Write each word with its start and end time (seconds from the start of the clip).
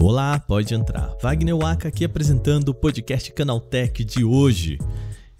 Olá, 0.00 0.40
pode 0.40 0.74
entrar. 0.74 1.14
Wagner 1.22 1.56
Waka 1.56 1.88
aqui 1.88 2.04
apresentando 2.04 2.70
o 2.70 2.74
podcast 2.74 3.32
Canaltech 3.32 4.04
de 4.04 4.24
hoje. 4.24 4.78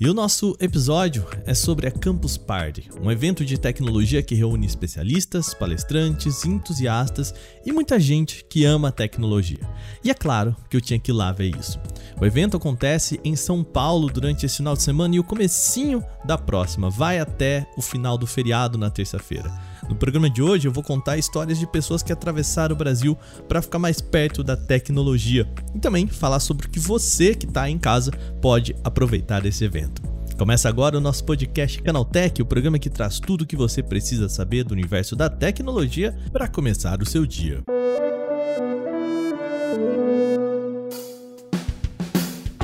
E 0.00 0.08
o 0.08 0.14
nosso 0.14 0.56
episódio 0.58 1.26
é 1.44 1.52
sobre 1.52 1.86
a 1.86 1.90
Campus 1.90 2.38
Party, 2.38 2.88
um 3.02 3.10
evento 3.10 3.44
de 3.44 3.58
tecnologia 3.58 4.22
que 4.22 4.34
reúne 4.34 4.64
especialistas, 4.66 5.52
palestrantes, 5.52 6.42
entusiastas 6.42 7.34
e 7.66 7.70
muita 7.70 8.00
gente 8.00 8.42
que 8.48 8.64
ama 8.64 8.88
a 8.88 8.92
tecnologia. 8.92 9.60
E 10.02 10.10
é 10.10 10.14
claro 10.14 10.56
que 10.70 10.76
eu 10.78 10.80
tinha 10.80 10.98
que 10.98 11.10
ir 11.10 11.12
lá 11.12 11.30
ver 11.32 11.54
isso. 11.54 11.78
O 12.18 12.24
evento 12.24 12.56
acontece 12.56 13.20
em 13.22 13.36
São 13.36 13.62
Paulo 13.62 14.08
durante 14.08 14.46
esse 14.46 14.56
final 14.56 14.74
de 14.74 14.82
semana 14.82 15.16
e 15.16 15.20
o 15.20 15.24
comecinho 15.24 16.02
da 16.24 16.38
próxima 16.38 16.88
vai 16.88 17.18
até 17.18 17.68
o 17.76 17.82
final 17.82 18.16
do 18.16 18.26
feriado 18.26 18.78
na 18.78 18.88
terça-feira. 18.88 19.52
No 19.90 19.96
programa 19.96 20.30
de 20.30 20.40
hoje 20.40 20.68
eu 20.68 20.72
vou 20.72 20.84
contar 20.84 21.18
histórias 21.18 21.58
de 21.58 21.66
pessoas 21.66 22.00
que 22.00 22.12
atravessaram 22.12 22.76
o 22.76 22.78
Brasil 22.78 23.18
para 23.48 23.60
ficar 23.60 23.80
mais 23.80 24.00
perto 24.00 24.44
da 24.44 24.56
tecnologia 24.56 25.52
e 25.74 25.80
também 25.80 26.06
falar 26.06 26.38
sobre 26.38 26.68
o 26.68 26.70
que 26.70 26.78
você 26.78 27.34
que 27.34 27.44
está 27.44 27.68
em 27.68 27.76
casa 27.76 28.12
pode 28.40 28.76
aproveitar 28.84 29.42
desse 29.42 29.64
evento. 29.64 30.00
Começa 30.38 30.68
agora 30.68 30.96
o 30.96 31.00
nosso 31.00 31.24
podcast 31.24 31.82
Canaltech, 31.82 32.40
o 32.40 32.46
programa 32.46 32.78
que 32.78 32.88
traz 32.88 33.18
tudo 33.18 33.42
o 33.42 33.46
que 33.46 33.56
você 33.56 33.82
precisa 33.82 34.28
saber 34.28 34.62
do 34.62 34.72
universo 34.72 35.16
da 35.16 35.28
tecnologia 35.28 36.16
para 36.32 36.46
começar 36.46 37.02
o 37.02 37.04
seu 37.04 37.26
dia. 37.26 37.60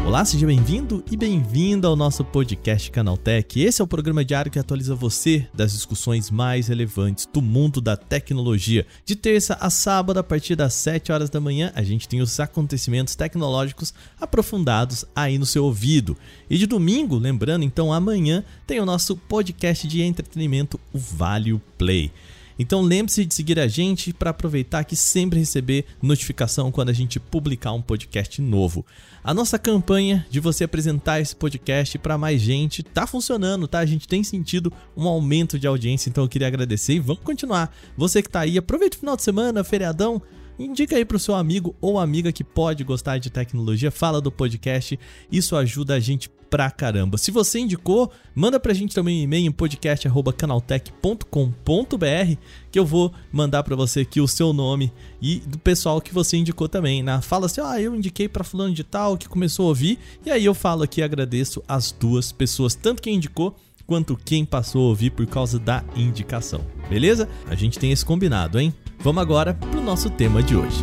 Olá, 0.06 0.24
seja 0.24 0.46
bem-vindo 0.46 1.04
e 1.10 1.16
bem-vinda 1.16 1.88
ao 1.88 1.96
nosso 1.96 2.24
podcast 2.24 2.92
Canaltech. 2.92 3.60
Esse 3.60 3.82
é 3.82 3.84
o 3.84 3.88
programa 3.88 4.24
diário 4.24 4.52
que 4.52 4.58
atualiza 4.58 4.94
você 4.94 5.48
das 5.52 5.72
discussões 5.72 6.30
mais 6.30 6.68
relevantes 6.68 7.26
do 7.26 7.42
mundo 7.42 7.80
da 7.80 7.96
tecnologia. 7.96 8.86
De 9.04 9.16
terça 9.16 9.58
a 9.60 9.68
sábado, 9.68 10.18
a 10.18 10.22
partir 10.22 10.54
das 10.54 10.74
7 10.74 11.10
horas 11.10 11.28
da 11.28 11.40
manhã, 11.40 11.72
a 11.74 11.82
gente 11.82 12.08
tem 12.08 12.20
os 12.20 12.38
acontecimentos 12.38 13.16
tecnológicos 13.16 13.92
aprofundados 14.20 15.04
aí 15.14 15.38
no 15.38 15.44
seu 15.44 15.64
ouvido. 15.64 16.16
E 16.48 16.56
de 16.56 16.68
domingo, 16.68 17.18
lembrando, 17.18 17.64
então 17.64 17.92
amanhã 17.92 18.44
tem 18.64 18.78
o 18.78 18.86
nosso 18.86 19.16
podcast 19.16 19.88
de 19.88 20.02
entretenimento, 20.02 20.78
o 20.92 20.98
Vale 20.98 21.60
Play. 21.76 22.12
Então 22.58 22.80
lembre-se 22.80 23.24
de 23.24 23.34
seguir 23.34 23.58
a 23.58 23.68
gente 23.68 24.12
para 24.12 24.30
aproveitar 24.30 24.84
que 24.84 24.96
sempre 24.96 25.38
receber 25.38 25.84
notificação 26.02 26.72
quando 26.72 26.88
a 26.88 26.92
gente 26.92 27.20
publicar 27.20 27.72
um 27.72 27.82
podcast 27.82 28.40
novo. 28.40 28.84
A 29.22 29.34
nossa 29.34 29.58
campanha 29.58 30.24
de 30.30 30.40
você 30.40 30.64
apresentar 30.64 31.20
esse 31.20 31.34
podcast 31.34 31.98
para 31.98 32.16
mais 32.16 32.40
gente 32.40 32.82
tá 32.82 33.06
funcionando, 33.06 33.68
tá? 33.68 33.80
A 33.80 33.86
gente 33.86 34.08
tem 34.08 34.22
sentido 34.22 34.72
um 34.96 35.06
aumento 35.06 35.58
de 35.58 35.66
audiência, 35.66 36.08
então 36.08 36.24
eu 36.24 36.28
queria 36.28 36.46
agradecer 36.46 36.94
e 36.94 37.00
vamos 37.00 37.22
continuar. 37.22 37.74
Você 37.96 38.22
que 38.22 38.30
tá 38.30 38.40
aí, 38.40 38.56
aproveita 38.56 38.96
o 38.96 39.00
final 39.00 39.16
de 39.16 39.22
semana, 39.22 39.64
feriadão, 39.64 40.22
Indica 40.58 40.96
aí 40.96 41.04
pro 41.04 41.18
seu 41.18 41.34
amigo 41.34 41.74
ou 41.80 41.98
amiga 41.98 42.32
que 42.32 42.44
pode 42.44 42.84
gostar 42.84 43.18
de 43.18 43.30
tecnologia, 43.30 43.90
fala 43.90 44.20
do 44.20 44.32
podcast, 44.32 44.98
isso 45.30 45.56
ajuda 45.56 45.94
a 45.94 46.00
gente 46.00 46.30
pra 46.50 46.70
caramba. 46.70 47.18
Se 47.18 47.30
você 47.30 47.58
indicou, 47.58 48.10
manda 48.34 48.58
pra 48.58 48.72
gente 48.72 48.94
também 48.94 49.20
um 49.20 49.24
e-mail 49.24 49.46
em 49.46 49.52
podcast@canaltech.com.br 49.52 52.36
que 52.70 52.78
eu 52.78 52.86
vou 52.86 53.12
mandar 53.32 53.62
para 53.62 53.76
você 53.76 54.00
aqui 54.00 54.20
o 54.20 54.28
seu 54.28 54.52
nome 54.52 54.92
e 55.20 55.40
do 55.40 55.58
pessoal 55.58 56.00
que 56.00 56.14
você 56.14 56.36
indicou 56.36 56.68
também, 56.68 57.02
né? 57.02 57.20
Fala 57.20 57.46
assim: 57.46 57.60
"Ah, 57.62 57.80
eu 57.80 57.94
indiquei 57.94 58.28
para 58.28 58.44
fulano 58.44 58.74
de 58.74 58.84
tal 58.84 59.16
que 59.16 59.28
começou 59.28 59.66
a 59.66 59.68
ouvir". 59.68 59.98
E 60.24 60.30
aí 60.30 60.44
eu 60.44 60.54
falo 60.54 60.82
aqui 60.82 61.02
agradeço 61.02 61.62
as 61.66 61.92
duas 61.92 62.32
pessoas, 62.32 62.74
tanto 62.74 63.02
quem 63.02 63.16
indicou 63.16 63.56
quanto 63.86 64.16
quem 64.16 64.44
passou 64.44 64.84
a 64.84 64.88
ouvir 64.88 65.10
por 65.10 65.26
causa 65.26 65.58
da 65.58 65.84
indicação. 65.94 66.60
Beleza? 66.88 67.28
A 67.46 67.54
gente 67.54 67.78
tem 67.78 67.92
esse 67.92 68.04
combinado, 68.04 68.58
hein? 68.58 68.74
Vamos 68.98 69.22
agora 69.22 69.54
pro 69.54 69.80
nosso 69.80 70.10
tema 70.10 70.42
de 70.42 70.56
hoje. 70.56 70.82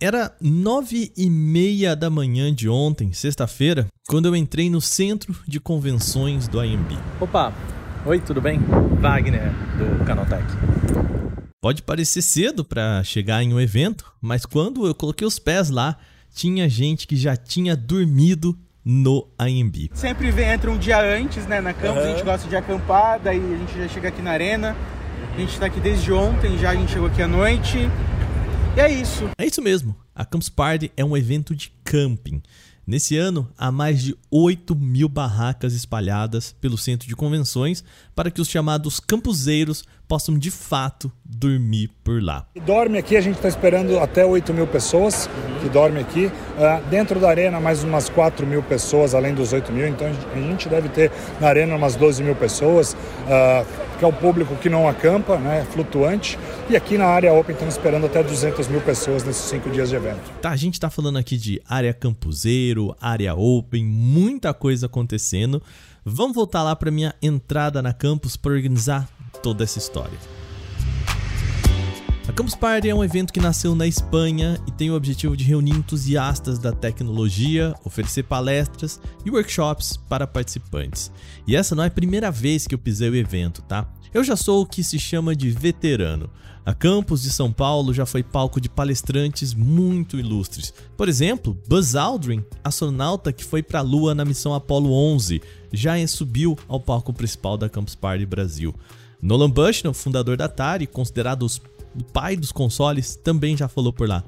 Era 0.00 0.36
nove 0.40 1.12
e 1.16 1.30
meia 1.30 1.94
da 1.94 2.10
manhã 2.10 2.52
de 2.52 2.68
ontem, 2.68 3.12
sexta-feira, 3.12 3.86
quando 4.08 4.26
eu 4.26 4.34
entrei 4.34 4.68
no 4.68 4.80
centro 4.80 5.34
de 5.46 5.60
convenções 5.60 6.48
do 6.48 6.58
AMB. 6.58 6.98
Opa, 7.20 7.52
oi, 8.04 8.20
tudo 8.20 8.40
bem? 8.40 8.58
Wagner, 9.00 9.52
do 9.78 10.04
Canaltech. 10.04 10.44
Pode 11.62 11.82
parecer 11.82 12.20
cedo 12.20 12.64
para 12.64 13.04
chegar 13.04 13.44
em 13.44 13.54
um 13.54 13.60
evento, 13.60 14.12
mas 14.20 14.44
quando 14.44 14.84
eu 14.84 14.94
coloquei 14.94 15.24
os 15.24 15.38
pés 15.38 15.70
lá, 15.70 15.96
tinha 16.34 16.68
gente 16.68 17.06
que 17.06 17.14
já 17.14 17.36
tinha 17.36 17.76
dormido 17.76 18.58
no 18.84 19.28
AMB. 19.38 19.90
Sempre 19.94 20.30
vem, 20.30 20.50
entra 20.50 20.70
um 20.70 20.78
dia 20.78 21.00
antes, 21.00 21.46
né, 21.46 21.60
na 21.60 21.72
campus, 21.72 22.02
uhum. 22.02 22.10
a 22.10 22.14
gente 22.14 22.24
gosta 22.24 22.48
de 22.48 22.56
acampar, 22.56 23.20
daí 23.20 23.38
a 23.38 23.56
gente 23.58 23.78
já 23.78 23.88
chega 23.88 24.08
aqui 24.08 24.22
na 24.22 24.30
arena. 24.32 24.76
A 25.34 25.38
gente 25.38 25.52
está 25.52 25.66
aqui 25.66 25.80
desde 25.80 26.12
ontem, 26.12 26.58
já 26.58 26.70
a 26.70 26.74
gente 26.74 26.92
chegou 26.92 27.08
aqui 27.08 27.22
à 27.22 27.28
noite. 27.28 27.78
E 28.76 28.80
é 28.80 28.90
isso. 28.90 29.30
É 29.38 29.46
isso 29.46 29.62
mesmo. 29.62 29.96
A 30.14 30.24
Campus 30.24 30.48
Party 30.48 30.92
é 30.96 31.04
um 31.04 31.16
evento 31.16 31.54
de 31.54 31.72
camping. 31.84 32.42
Nesse 32.86 33.16
ano, 33.16 33.48
há 33.56 33.70
mais 33.70 34.02
de 34.02 34.16
8 34.30 34.74
mil 34.74 35.08
barracas 35.08 35.72
espalhadas 35.72 36.54
pelo 36.60 36.76
centro 36.76 37.06
de 37.06 37.14
convenções 37.14 37.84
para 38.14 38.30
que 38.30 38.40
os 38.40 38.48
chamados 38.48 38.98
campuseiros 38.98 39.84
possam 40.12 40.36
de 40.36 40.50
fato 40.50 41.10
dormir 41.24 41.88
por 42.04 42.22
lá. 42.22 42.44
Dorme 42.66 42.98
aqui, 42.98 43.16
a 43.16 43.20
gente 43.22 43.36
está 43.36 43.48
esperando 43.48 43.98
até 43.98 44.26
8 44.26 44.52
mil 44.52 44.66
pessoas 44.66 45.26
que 45.62 45.70
dormem 45.70 46.02
aqui. 46.02 46.26
Uh, 46.26 46.86
dentro 46.90 47.18
da 47.18 47.30
arena, 47.30 47.58
mais 47.58 47.82
umas 47.82 48.10
4 48.10 48.46
mil 48.46 48.62
pessoas, 48.62 49.14
além 49.14 49.34
dos 49.34 49.54
8 49.54 49.72
mil. 49.72 49.88
Então 49.88 50.06
a 50.06 50.36
gente 50.36 50.68
deve 50.68 50.90
ter 50.90 51.10
na 51.40 51.48
arena 51.48 51.74
umas 51.74 51.96
12 51.96 52.22
mil 52.22 52.36
pessoas, 52.36 52.92
uh, 52.92 53.66
que 53.98 54.04
é 54.04 54.06
o 54.06 54.12
público 54.12 54.54
que 54.56 54.68
não 54.68 54.86
acampa, 54.86 55.38
né, 55.38 55.66
flutuante. 55.72 56.38
E 56.68 56.76
aqui 56.76 56.98
na 56.98 57.06
área 57.06 57.32
Open 57.32 57.54
estamos 57.54 57.72
esperando 57.72 58.04
até 58.04 58.22
200 58.22 58.68
mil 58.68 58.82
pessoas 58.82 59.24
nesses 59.24 59.46
5 59.46 59.70
dias 59.70 59.88
de 59.88 59.96
evento. 59.96 60.30
Tá, 60.42 60.50
a 60.50 60.56
gente 60.56 60.74
está 60.74 60.90
falando 60.90 61.16
aqui 61.16 61.38
de 61.38 61.58
área 61.66 61.94
campuseiro, 61.94 62.94
área 63.00 63.34
Open, 63.34 63.82
muita 63.82 64.52
coisa 64.52 64.84
acontecendo. 64.84 65.62
Vamos 66.04 66.34
voltar 66.34 66.62
lá 66.62 66.76
para 66.76 66.90
minha 66.90 67.14
entrada 67.22 67.80
na 67.80 67.94
campus 67.94 68.36
para 68.36 68.52
organizar 68.52 69.08
toda 69.42 69.64
essa 69.64 69.78
história. 69.78 70.18
A 72.28 72.32
Campus 72.32 72.54
Party 72.54 72.88
é 72.88 72.94
um 72.94 73.02
evento 73.02 73.32
que 73.32 73.40
nasceu 73.40 73.74
na 73.74 73.86
Espanha 73.86 74.58
e 74.66 74.70
tem 74.70 74.90
o 74.90 74.94
objetivo 74.94 75.36
de 75.36 75.44
reunir 75.44 75.72
entusiastas 75.72 76.58
da 76.58 76.70
tecnologia, 76.70 77.74
oferecer 77.84 78.22
palestras 78.22 79.00
e 79.26 79.30
workshops 79.30 79.96
para 80.08 80.26
participantes. 80.26 81.10
E 81.46 81.56
essa 81.56 81.74
não 81.74 81.82
é 81.82 81.88
a 81.88 81.90
primeira 81.90 82.30
vez 82.30 82.66
que 82.66 82.74
eu 82.74 82.78
pisei 82.78 83.10
o 83.10 83.16
evento, 83.16 83.60
tá? 83.62 83.92
Eu 84.14 84.22
já 84.22 84.36
sou 84.36 84.62
o 84.62 84.66
que 84.66 84.84
se 84.84 84.98
chama 84.98 85.34
de 85.34 85.50
veterano. 85.50 86.30
A 86.64 86.72
Campus 86.72 87.22
de 87.22 87.30
São 87.30 87.50
Paulo 87.50 87.92
já 87.92 88.06
foi 88.06 88.22
palco 88.22 88.60
de 88.60 88.68
palestrantes 88.68 89.52
muito 89.52 90.16
ilustres. 90.16 90.72
Por 90.96 91.08
exemplo, 91.08 91.58
Buzz 91.68 91.96
Aldrin, 91.96 92.44
astronauta 92.62 93.32
que 93.32 93.44
foi 93.44 93.64
para 93.64 93.80
a 93.80 93.82
Lua 93.82 94.14
na 94.14 94.24
missão 94.24 94.54
Apollo 94.54 94.92
11, 94.92 95.42
já 95.72 96.06
subiu 96.06 96.56
ao 96.68 96.78
palco 96.78 97.12
principal 97.12 97.58
da 97.58 97.68
Campus 97.68 97.96
Party 97.96 98.24
Brasil. 98.24 98.72
Nolan 99.22 99.50
Bushnell, 99.50 99.94
fundador 99.94 100.36
da 100.36 100.46
Atari, 100.46 100.84
considerado 100.84 101.46
o 101.46 102.02
pai 102.02 102.36
dos 102.36 102.50
consoles, 102.50 103.14
também 103.14 103.56
já 103.56 103.68
falou 103.68 103.92
por 103.92 104.08
lá. 104.08 104.24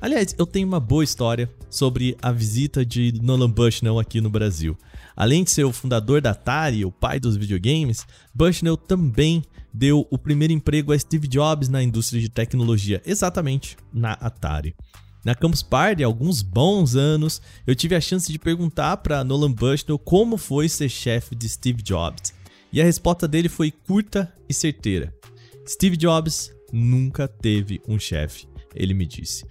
Aliás, 0.00 0.34
eu 0.38 0.46
tenho 0.46 0.66
uma 0.66 0.80
boa 0.80 1.04
história 1.04 1.50
sobre 1.68 2.16
a 2.22 2.32
visita 2.32 2.86
de 2.86 3.12
Nolan 3.20 3.50
Bushnell 3.50 3.98
aqui 3.98 4.18
no 4.18 4.30
Brasil. 4.30 4.78
Além 5.14 5.44
de 5.44 5.50
ser 5.50 5.64
o 5.64 5.72
fundador 5.72 6.22
da 6.22 6.30
Atari, 6.30 6.86
o 6.86 6.90
pai 6.90 7.20
dos 7.20 7.36
videogames, 7.36 8.06
Bushnell 8.34 8.78
também 8.78 9.44
deu 9.74 10.06
o 10.10 10.16
primeiro 10.16 10.54
emprego 10.54 10.90
a 10.90 10.98
Steve 10.98 11.28
Jobs 11.28 11.68
na 11.68 11.82
indústria 11.82 12.18
de 12.18 12.30
tecnologia, 12.30 13.02
exatamente 13.04 13.76
na 13.92 14.12
Atari. 14.12 14.74
Na 15.22 15.34
Campus 15.34 15.62
Party, 15.62 16.02
há 16.02 16.06
alguns 16.06 16.40
bons 16.40 16.96
anos, 16.96 17.42
eu 17.66 17.74
tive 17.74 17.94
a 17.94 18.00
chance 18.00 18.32
de 18.32 18.38
perguntar 18.38 18.96
para 18.96 19.22
Nolan 19.22 19.52
Bushnell 19.52 19.98
como 19.98 20.38
foi 20.38 20.66
ser 20.66 20.88
chefe 20.88 21.34
de 21.34 21.46
Steve 21.46 21.82
Jobs. 21.82 22.39
E 22.72 22.80
a 22.80 22.84
resposta 22.84 23.26
dele 23.26 23.48
foi 23.48 23.70
curta 23.70 24.32
e 24.48 24.54
certeira. 24.54 25.14
Steve 25.68 25.96
Jobs 25.96 26.52
nunca 26.72 27.26
teve 27.26 27.80
um 27.86 27.98
chefe, 27.98 28.46
ele 28.74 28.94
me 28.94 29.06
disse. 29.06 29.44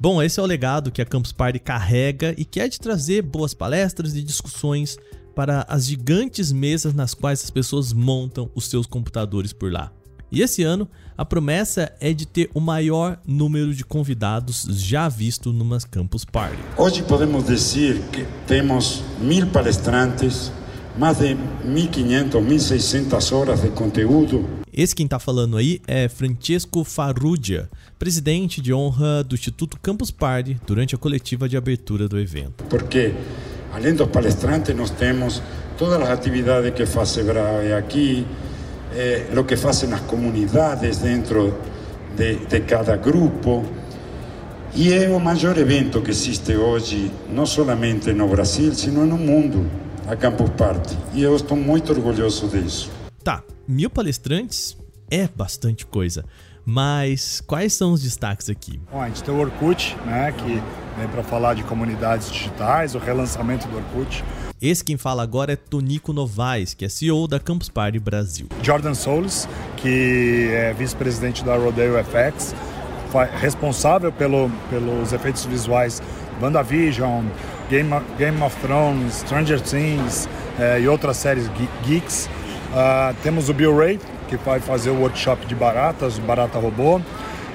Bom, 0.00 0.20
esse 0.22 0.40
é 0.40 0.42
o 0.42 0.46
legado 0.46 0.90
que 0.90 1.00
a 1.00 1.04
Campus 1.06 1.32
Party 1.32 1.58
carrega 1.58 2.34
e 2.36 2.44
quer 2.44 2.68
de 2.68 2.80
trazer 2.80 3.22
boas 3.22 3.54
palestras 3.54 4.16
e 4.16 4.22
discussões 4.22 4.98
para 5.34 5.64
as 5.68 5.86
gigantes 5.86 6.52
mesas 6.52 6.94
nas 6.94 7.14
quais 7.14 7.42
as 7.42 7.50
pessoas 7.50 7.92
montam 7.92 8.50
os 8.54 8.66
seus 8.66 8.86
computadores 8.86 9.52
por 9.52 9.72
lá. 9.72 9.92
E 10.30 10.42
esse 10.42 10.64
ano, 10.64 10.88
a 11.16 11.24
promessa 11.24 11.92
é 12.00 12.12
de 12.12 12.26
ter 12.26 12.50
o 12.54 12.60
maior 12.60 13.20
número 13.24 13.72
de 13.72 13.84
convidados 13.84 14.66
já 14.68 15.08
visto 15.08 15.52
numa 15.52 15.78
Campus 15.78 16.24
Party. 16.24 16.58
Hoje 16.76 17.04
podemos 17.04 17.46
dizer 17.46 18.00
que 18.10 18.26
temos 18.46 19.02
mil 19.20 19.46
palestrantes, 19.46 20.50
mais 20.96 21.18
de 21.18 21.36
1.500, 21.66 22.30
1.600 22.30 23.32
horas 23.32 23.62
de 23.62 23.68
conteúdo. 23.70 24.48
Esse 24.72 24.94
quem 24.94 25.06
está 25.06 25.18
falando 25.18 25.56
aí 25.56 25.80
é 25.86 26.08
Francesco 26.08 26.84
Farrugia, 26.84 27.68
presidente 27.98 28.60
de 28.60 28.72
honra 28.72 29.22
do 29.22 29.34
Instituto 29.34 29.78
Campus 29.80 30.10
Party 30.10 30.56
durante 30.66 30.94
a 30.94 30.98
coletiva 30.98 31.48
de 31.48 31.56
abertura 31.56 32.08
do 32.08 32.18
evento. 32.18 32.64
Porque, 32.68 33.12
além 33.72 33.94
dos 33.94 34.08
palestrantes, 34.08 34.74
nós 34.74 34.90
temos 34.90 35.42
todas 35.76 36.00
as 36.00 36.10
atividades 36.10 36.72
que 36.74 36.86
faz 36.86 37.10
Sebrae 37.10 37.72
aqui, 37.72 38.26
eh, 38.94 39.26
o 39.36 39.44
que 39.44 39.56
fazem 39.56 39.92
as 39.92 40.00
comunidades 40.00 40.98
dentro 40.98 41.56
de, 42.16 42.36
de 42.46 42.60
cada 42.60 42.96
grupo. 42.96 43.64
E 44.74 44.92
é 44.92 45.08
o 45.08 45.20
maior 45.20 45.56
evento 45.56 46.02
que 46.02 46.10
existe 46.10 46.56
hoje, 46.56 47.10
não 47.32 47.46
somente 47.46 48.12
no 48.12 48.26
Brasil, 48.26 48.74
sino 48.74 49.06
no 49.06 49.16
mundo, 49.16 49.70
a 50.06 50.16
Campus 50.16 50.50
Party. 50.50 50.96
E 51.12 51.22
eu 51.22 51.34
estou 51.34 51.56
muito 51.56 51.92
orgulhoso 51.92 52.48
disso. 52.48 52.90
Tá, 53.22 53.42
mil 53.66 53.88
palestrantes 53.88 54.76
é 55.10 55.28
bastante 55.28 55.86
coisa. 55.86 56.24
Mas 56.66 57.42
quais 57.46 57.74
são 57.74 57.92
os 57.92 58.02
destaques 58.02 58.48
aqui? 58.48 58.80
Bom, 58.90 59.00
a 59.00 59.08
gente 59.08 59.22
tem 59.22 59.34
o 59.34 59.38
Orkut, 59.38 59.96
né, 60.06 60.32
que 60.32 60.62
vem 60.98 61.08
para 61.10 61.22
falar 61.22 61.54
de 61.54 61.62
comunidades 61.62 62.30
digitais, 62.30 62.94
o 62.94 62.98
relançamento 62.98 63.68
do 63.68 63.76
Orkut. 63.76 64.24
Esse 64.62 64.82
quem 64.82 64.96
fala 64.96 65.22
agora 65.22 65.52
é 65.52 65.56
Tonico 65.56 66.12
Novaes, 66.14 66.72
que 66.72 66.86
é 66.86 66.88
CEO 66.88 67.28
da 67.28 67.38
Campus 67.38 67.68
Party 67.68 67.98
Brasil. 67.98 68.46
Jordan 68.62 68.94
Souls, 68.94 69.46
que 69.76 70.48
é 70.52 70.72
vice-presidente 70.72 71.44
da 71.44 71.54
Rodeo 71.54 72.02
FX, 72.02 72.54
responsável 73.40 74.10
pelo, 74.10 74.50
pelos 74.70 75.12
efeitos 75.12 75.44
visuais 75.44 76.02
WandaVision, 76.40 77.26
Game, 77.74 77.90
Game 78.16 78.40
of 78.40 78.56
Thrones, 78.60 79.14
Stranger 79.14 79.60
Things 79.60 80.28
é, 80.60 80.80
e 80.80 80.86
outras 80.86 81.16
séries 81.16 81.50
geeks. 81.84 82.28
Uh, 82.70 83.12
temos 83.20 83.48
o 83.48 83.54
Bill 83.54 83.76
Ray, 83.76 83.98
que 84.28 84.36
vai 84.36 84.60
fazer 84.60 84.90
o 84.90 85.00
workshop 85.00 85.44
de 85.46 85.56
baratas, 85.56 86.16
barata 86.20 86.56
robô. 86.56 87.00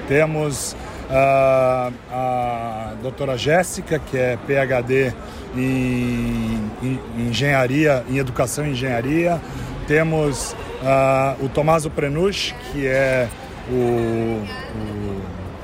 Temos 0.06 0.76
uh, 1.08 1.92
a 2.12 2.92
doutora 3.02 3.38
Jéssica, 3.38 3.98
que 3.98 4.18
é 4.18 4.38
PhD 4.46 5.14
em, 5.56 6.70
em, 6.82 7.00
engenharia, 7.16 8.04
em 8.06 8.18
educação 8.18 8.66
e 8.66 8.72
engenharia. 8.72 9.40
Temos 9.86 10.52
uh, 10.82 11.42
o 11.42 11.48
Tomaso 11.48 11.88
Prenucci, 11.88 12.54
que 12.72 12.86
é 12.86 13.26
o, 13.70 13.74
o 13.74 15.20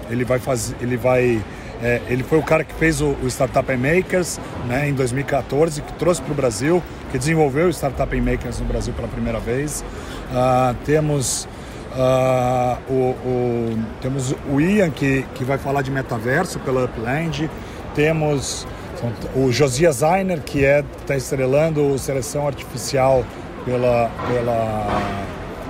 ele 0.09 0.25
vai 0.25 0.39
fazer, 0.39 0.77
ele 0.81 0.97
vai 0.97 1.43
é, 1.83 2.01
ele 2.09 2.23
foi 2.23 2.39
o 2.39 2.43
cara 2.43 2.65
que 2.65 2.75
fez 2.75 3.01
o, 3.01 3.17
o 3.23 3.27
Startup 3.27 3.77
Makers 3.77 4.41
né, 4.67 4.89
em 4.89 4.95
2014, 4.95 5.83
que 5.83 5.93
trouxe 5.95 6.23
para 6.23 6.33
o 6.33 6.35
Brasil, 6.35 6.83
que 7.11 7.19
desenvolveu 7.19 7.67
o 7.67 7.71
Startup 7.71 8.21
Makers 8.21 8.61
no 8.61 8.67
Brasil 8.67 8.95
pela 8.95 9.09
primeira 9.09 9.39
vez. 9.39 9.85
Uh, 10.31 10.75
temos, 10.85 11.47
uh, 11.93 12.79
o, 12.91 12.95
o, 12.95 13.79
temos 14.01 14.35
o 14.51 14.61
Ian, 14.61 14.91
que, 14.91 15.25
que 15.35 15.45
vai 15.45 15.59
falar 15.59 15.83
de 15.83 15.91
metaverso 15.91 16.59
pela 16.61 16.85
Upland. 16.85 17.51
Temos 17.95 18.67
o 19.35 19.53
Josias 19.53 19.97
Zainer, 19.97 20.41
que 20.41 20.65
é 20.65 20.83
está 20.99 21.17
estrelando 21.17 21.99
Seleção 21.99 22.47
Artificial 22.47 23.25
pela, 23.65 24.11
pela 24.29 25.03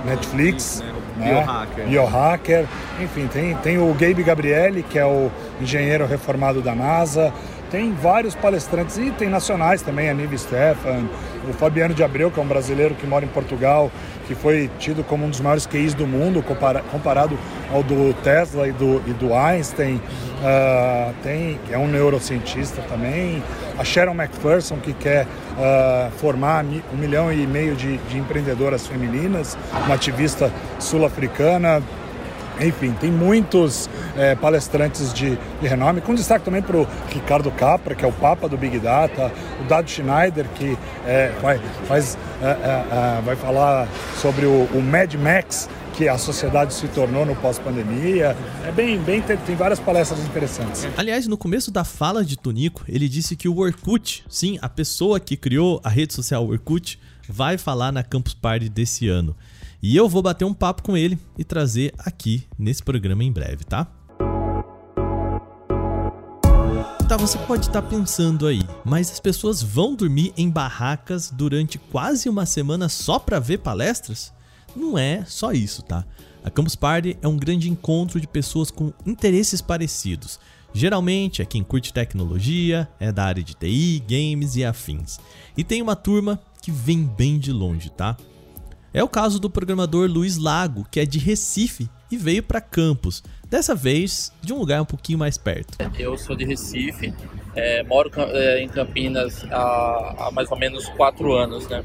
Netflix. 0.05 0.81
Né? 1.17 1.33
Biohacker. 1.33 1.85
Biohacker. 1.85 2.65
Enfim, 3.01 3.27
tem, 3.27 3.55
tem 3.55 3.77
o 3.77 3.93
Gabe 3.93 4.23
Gabrielli, 4.23 4.83
que 4.83 4.97
é 4.97 5.05
o 5.05 5.31
engenheiro 5.59 6.05
reformado 6.05 6.61
da 6.61 6.75
NASA. 6.75 7.33
Tem 7.69 7.91
vários 7.91 8.33
palestrantes 8.33 8.97
e 8.97 9.11
tem 9.11 9.29
nacionais 9.29 9.81
também, 9.81 10.09
a 10.09 10.13
Nive 10.13 10.37
Stefan, 10.37 11.05
o 11.49 11.53
Fabiano 11.53 11.93
de 11.93 12.01
Abreu, 12.01 12.31
que 12.31 12.39
é 12.39 12.43
um 12.43 12.47
brasileiro 12.47 12.95
que 12.95 13.05
mora 13.05 13.25
em 13.25 13.27
Portugal, 13.27 13.91
que 14.25 14.35
foi 14.35 14.69
tido 14.79 15.03
como 15.03 15.25
um 15.25 15.29
dos 15.29 15.41
maiores 15.41 15.65
QIs 15.65 15.93
do 15.93 16.07
mundo, 16.07 16.43
comparado 16.91 17.37
ao 17.71 17.83
do 17.83 18.13
Tesla 18.21 18.67
e 18.67 18.71
do, 18.71 19.01
e 19.05 19.13
do 19.13 19.33
Einstein. 19.33 19.95
Uh, 19.95 21.13
tem, 21.23 21.59
é 21.71 21.77
um 21.77 21.87
neurocientista 21.87 22.81
também. 22.83 23.43
A 23.77 23.83
Sharon 23.83 24.13
McPherson, 24.13 24.77
que 24.77 24.93
quer 24.93 25.25
uh, 25.25 26.11
formar 26.11 26.63
um 26.63 26.97
milhão 26.97 27.33
e 27.33 27.45
meio 27.47 27.75
de, 27.75 27.97
de 27.97 28.17
empreendedoras 28.17 28.87
femininas, 28.87 29.57
uma 29.85 29.95
ativista 29.95 30.51
sul-africana. 30.79 31.81
Enfim, 32.59 32.91
tem 32.93 33.11
muitos 33.11 33.89
é, 34.15 34.35
palestrantes 34.35 35.13
de, 35.13 35.37
de, 35.61 35.67
renome, 35.67 36.01
com 36.01 36.15
destaque 36.15 36.43
também 36.43 36.61
para 36.61 36.77
o 36.77 36.87
Ricardo 37.09 37.51
Capra, 37.51 37.95
que 37.95 38.03
é 38.03 38.07
o 38.07 38.13
papa 38.13 38.49
do 38.49 38.57
Big 38.57 38.79
Data, 38.79 39.31
o 39.61 39.67
Dado 39.67 39.89
Schneider, 39.89 40.45
que 40.55 40.77
é, 41.05 41.31
vai, 41.41 41.59
faz, 41.87 42.17
é, 42.41 43.21
vai 43.23 43.35
falar 43.35 43.87
sobre 44.19 44.45
o, 44.45 44.67
o 44.73 44.81
Mad 44.81 45.13
Max, 45.15 45.69
que 45.97 46.07
a 46.07 46.17
sociedade 46.17 46.75
se 46.75 46.87
tornou 46.89 47.25
no 47.25 47.35
pós-pandemia. 47.35 48.37
É 48.63 48.71
bem, 48.71 48.99
bem 48.99 49.19
tem, 49.19 49.35
tem, 49.35 49.55
várias 49.55 49.79
palestras 49.79 50.19
interessantes. 50.23 50.87
Aliás, 50.95 51.25
no 51.25 51.35
começo 51.35 51.71
da 51.71 51.83
fala 51.83 52.23
de 52.23 52.37
Tonico, 52.37 52.83
ele 52.87 53.09
disse 53.09 53.35
que 53.35 53.49
o 53.49 53.57
Orkut, 53.57 54.23
sim, 54.29 54.59
a 54.61 54.69
pessoa 54.69 55.19
que 55.19 55.35
criou 55.35 55.81
a 55.83 55.89
rede 55.89 56.13
social 56.13 56.47
Orkut, 56.47 56.99
vai 57.27 57.57
falar 57.57 57.91
na 57.91 58.03
Campus 58.03 58.35
Party 58.35 58.69
desse 58.69 59.07
ano. 59.07 59.35
E 59.81 59.95
eu 59.95 60.09
vou 60.09 60.23
bater 60.23 60.45
um 60.45 60.53
papo 60.53 60.81
com 60.81 60.97
ele 60.97 61.19
e 61.37 61.43
trazer 61.43 61.93
aqui 61.99 62.43
nesse 62.57 62.81
programa 62.81 63.23
em 63.23 63.31
breve, 63.31 63.63
tá? 63.63 63.85
Tá, 67.07 67.15
você 67.15 67.37
pode 67.37 67.67
estar 67.67 67.81
tá 67.81 67.87
pensando 67.87 68.47
aí, 68.47 68.61
mas 68.83 69.09
as 69.11 69.19
pessoas 69.19 69.61
vão 69.61 69.95
dormir 69.95 70.33
em 70.35 70.49
barracas 70.49 71.31
durante 71.31 71.77
quase 71.77 72.27
uma 72.27 72.45
semana 72.45 72.89
só 72.89 73.17
para 73.17 73.39
ver 73.39 73.59
palestras? 73.59 74.33
Não 74.75 74.97
é 74.97 75.23
só 75.25 75.53
isso, 75.53 75.83
tá? 75.83 76.03
A 76.43 76.49
Campus 76.49 76.75
Party 76.75 77.17
é 77.21 77.27
um 77.27 77.37
grande 77.37 77.69
encontro 77.69 78.19
de 78.19 78.27
pessoas 78.27 78.69
com 78.69 78.91
interesses 79.05 79.61
parecidos. 79.61 80.39
Geralmente 80.73 81.41
é 81.41 81.45
quem 81.45 81.63
curte 81.63 81.93
tecnologia, 81.93 82.89
é 82.99 83.11
da 83.11 83.23
área 83.23 83.43
de 83.43 83.53
TI, 83.53 84.03
games 84.05 84.55
e 84.55 84.65
afins. 84.65 85.19
E 85.55 85.63
tem 85.63 85.81
uma 85.81 85.95
turma 85.95 86.39
que 86.61 86.71
vem 86.71 87.03
bem 87.03 87.39
de 87.39 87.51
longe, 87.51 87.89
tá? 87.89 88.17
É 88.97 89.03
o 89.03 89.07
caso 89.07 89.39
do 89.39 89.47
programador 89.47 90.09
Luiz 90.09 90.39
Lago, 90.39 90.83
que 90.89 90.99
é 90.99 91.05
de 91.05 91.19
Recife 91.19 91.87
e 92.09 92.17
veio 92.17 92.41
para 92.41 92.59
Campos, 92.59 93.23
dessa 93.47 93.75
vez 93.75 94.33
de 94.41 94.51
um 94.51 94.57
lugar 94.57 94.81
um 94.81 94.85
pouquinho 94.85 95.19
mais 95.19 95.37
perto. 95.37 95.77
Eu 95.99 96.17
sou 96.17 96.35
de 96.35 96.43
Recife, 96.43 97.13
é, 97.55 97.83
moro 97.83 98.09
é, 98.17 98.63
em 98.63 98.67
Campinas 98.67 99.45
há, 99.51 100.15
há, 100.17 100.31
mais 100.31 100.51
ou 100.51 100.57
menos 100.57 100.89
quatro 100.89 101.31
anos, 101.31 101.67
né? 101.67 101.83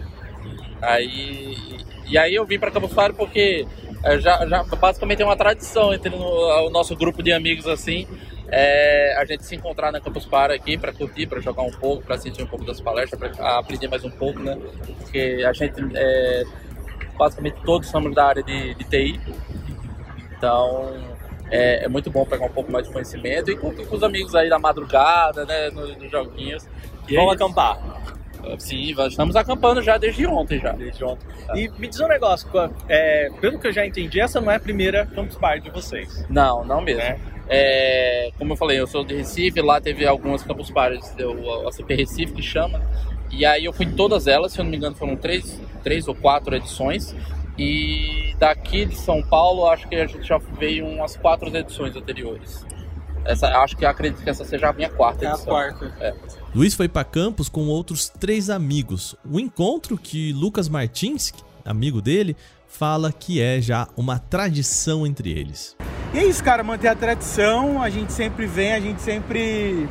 Aí, 0.81 1.85
e 2.07 2.17
aí 2.17 2.35
eu 2.35 2.47
vim 2.47 2.59
para 2.59 2.71
Campos 2.71 2.95
Party 2.95 3.15
porque 3.15 3.67
é, 4.03 4.19
já, 4.19 4.47
já 4.47 4.63
basicamente 4.63 5.21
é 5.21 5.25
uma 5.27 5.37
tradição 5.37 5.93
entre 5.93 6.09
o, 6.09 6.67
o 6.67 6.71
nosso 6.71 6.97
grupo 6.97 7.23
de 7.23 7.31
amigos 7.31 7.67
assim, 7.67 8.07
é, 8.49 9.15
a 9.19 9.25
gente 9.27 9.45
se 9.45 9.55
encontrar 9.55 9.93
na 9.93 10.01
Campus 10.01 10.25
Party 10.25 10.55
aqui 10.55 10.79
para 10.79 10.95
curtir, 10.95 11.27
para 11.27 11.41
jogar 11.41 11.63
um 11.63 11.73
pouco, 11.73 12.05
para 12.05 12.15
assistir 12.15 12.43
um 12.43 12.47
pouco 12.47 12.65
das 12.65 12.81
palestras, 12.81 13.19
para 13.19 13.59
aprender 13.59 13.89
mais 13.89 14.03
um 14.03 14.11
pouco, 14.11 14.39
né? 14.39 14.59
Porque 14.99 15.45
a 15.47 15.53
gente 15.53 15.75
é, 15.95 16.45
basicamente 17.17 17.57
todos 17.65 17.89
somos 17.89 18.15
da 18.15 18.27
área 18.27 18.43
de, 18.43 18.75
de 18.75 18.85
TI. 18.85 19.21
Então 20.37 20.93
é, 21.51 21.85
é, 21.85 21.89
muito 21.89 22.11
bom 22.11 22.25
pegar 22.25 22.47
um 22.47 22.51
pouco 22.51 22.73
mais 22.73 22.87
de 22.87 22.93
conhecimento 22.93 23.51
e 23.51 23.57
com, 23.57 23.75
com 23.75 23.95
os 23.95 24.03
amigos 24.03 24.35
aí 24.35 24.49
da 24.49 24.59
madrugada, 24.59 25.45
né, 25.45 25.71
nos, 25.71 25.97
nos 25.97 26.11
joguinhos. 26.11 26.67
E 27.09 27.15
Vamos 27.15 27.35
acampar. 27.35 27.79
Sim, 28.59 28.95
estamos 29.07 29.37
acampando 29.37 29.81
já 29.83 29.97
desde 29.97 30.27
ontem 30.27 30.59
já. 30.59 30.73
Desde 30.73 31.05
ontem. 31.05 31.27
Tá. 31.47 31.57
E 31.57 31.69
me 31.79 31.87
diz 31.87 32.01
um 32.01 32.09
negócio, 32.09 32.49
é, 32.89 33.31
pelo 33.41 33.59
que 33.59 33.69
eu 33.69 33.73
já 33.73 33.87
entendi, 33.87 34.21
essa 34.21 34.41
não 34.41 34.51
é 34.51 34.57
a 34.57 34.61
primeira 34.61 35.07
Campus 35.07 35.37
Party 35.37 35.61
de 35.61 35.71
vocês. 35.71 36.27
Não, 36.29 36.65
não 36.65 36.81
mesmo. 36.81 37.03
É. 37.03 37.19
É, 37.49 38.31
como 38.39 38.53
eu 38.53 38.57
falei, 38.57 38.81
eu 38.81 38.87
sou 38.87 39.05
de 39.05 39.15
Recife, 39.15 39.61
lá 39.61 39.81
teve 39.81 40.07
algumas 40.07 40.43
Campus 40.43 40.71
Parties, 40.71 41.15
a 41.67 41.73
CP 41.73 41.95
Recife 41.95 42.33
que 42.33 42.43
chama, 42.43 42.81
e 43.33 43.47
aí 43.47 43.65
eu 43.65 43.73
fui 43.73 43.87
em 43.87 43.93
todas 43.93 44.27
elas, 44.27 44.53
se 44.53 44.61
eu 44.61 44.65
não 44.65 44.71
me 44.71 44.77
engano 44.77 44.95
foram 44.95 45.17
três, 45.17 45.59
três 45.83 46.07
ou 46.07 46.15
quatro 46.15 46.55
edições. 46.55 47.15
E 47.59 48.35
daqui 48.39 48.85
de 48.85 48.97
São 48.97 49.23
Paulo, 49.23 49.67
acho 49.67 49.89
que 49.89 49.97
a 49.97 50.07
gente 50.07 50.27
já 50.27 50.39
veio 50.59 50.87
umas 50.87 51.17
quatro 51.17 51.55
edições 51.55 51.97
anteriores. 51.97 52.65
Essa, 53.25 53.49
acho 53.59 53.77
que 53.77 53.85
acredito 53.85 54.23
que 54.23 54.29
essa 54.29 54.45
seja 54.45 54.69
a 54.69 54.73
minha 54.73 54.91
quarta 54.91 55.25
edição. 55.25 55.59
É 55.59 55.69
a 55.69 55.73
quarta. 55.73 55.97
É. 56.01 56.15
Luiz 56.55 56.75
foi 56.75 56.89
para 56.89 57.05
Campos 57.05 57.49
com 57.49 57.67
outros 57.67 58.09
três 58.09 58.51
amigos. 58.51 59.15
O 59.25 59.39
encontro 59.39 59.97
que 59.97 60.33
Lucas 60.33 60.69
Martins, 60.69 61.33
amigo 61.65 62.03
dele, 62.03 62.37
fala 62.67 63.13
que 63.13 63.41
é 63.41 63.61
já 63.61 63.87
uma 63.97 64.19
tradição 64.19 65.07
entre 65.07 65.31
eles. 65.31 65.77
E 66.13 66.19
é 66.19 66.25
isso, 66.25 66.43
cara, 66.43 66.63
manter 66.63 66.89
a 66.89 66.95
tradição, 66.95 67.81
a 67.81 67.89
gente 67.89 68.13
sempre 68.13 68.47
vem, 68.47 68.73
a 68.73 68.81
gente 68.81 69.01
sempre 69.01 69.89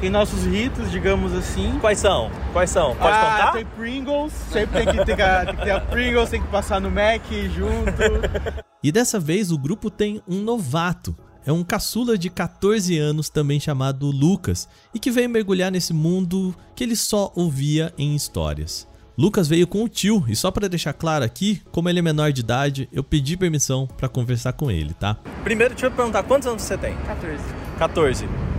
tem 0.00 0.08
nossos 0.08 0.44
ritos, 0.46 0.90
digamos 0.90 1.34
assim. 1.34 1.78
Quais 1.80 1.98
são? 1.98 2.30
Quais 2.52 2.70
são? 2.70 2.96
Pode 2.96 3.14
ah, 3.14 3.20
contar? 3.20 3.52
Tem 3.52 3.66
Pringles, 3.66 4.32
sempre 4.50 4.84
tem 4.84 4.86
que, 4.86 5.04
ter, 5.04 5.16
tem 5.16 5.56
que 5.56 5.62
ter 5.62 5.70
a 5.70 5.80
Pringles, 5.80 6.30
tem 6.30 6.42
que 6.42 6.48
passar 6.48 6.80
no 6.80 6.90
Mac 6.90 7.22
junto. 7.54 8.62
e 8.82 8.90
dessa 8.90 9.20
vez 9.20 9.52
o 9.52 9.58
grupo 9.58 9.90
tem 9.90 10.22
um 10.26 10.40
novato. 10.42 11.14
É 11.44 11.52
um 11.52 11.64
caçula 11.64 12.18
de 12.18 12.28
14 12.28 12.98
anos, 12.98 13.30
também 13.30 13.58
chamado 13.58 14.10
Lucas, 14.10 14.68
e 14.94 14.98
que 14.98 15.10
veio 15.10 15.28
mergulhar 15.28 15.70
nesse 15.70 15.92
mundo 15.92 16.54
que 16.74 16.84
ele 16.84 16.96
só 16.96 17.32
ouvia 17.34 17.92
em 17.96 18.14
histórias. 18.14 18.86
Lucas 19.16 19.48
veio 19.48 19.66
com 19.66 19.82
o 19.82 19.88
tio 19.88 20.24
e 20.28 20.36
só 20.36 20.50
para 20.50 20.68
deixar 20.68 20.92
claro 20.92 21.24
aqui, 21.24 21.60
como 21.70 21.88
ele 21.88 21.98
é 21.98 22.02
menor 22.02 22.32
de 22.32 22.40
idade, 22.40 22.88
eu 22.92 23.02
pedi 23.04 23.36
permissão 23.36 23.86
para 23.86 24.08
conversar 24.08 24.52
com 24.54 24.70
ele, 24.70 24.94
tá? 24.94 25.16
Primeiro, 25.44 25.74
deixa 25.74 25.86
eu 25.86 25.90
perguntar, 25.90 26.22
quantos 26.22 26.46
anos 26.46 26.62
você 26.62 26.78
tem? 26.78 26.96
14. 27.06 27.42
14. 27.78 28.49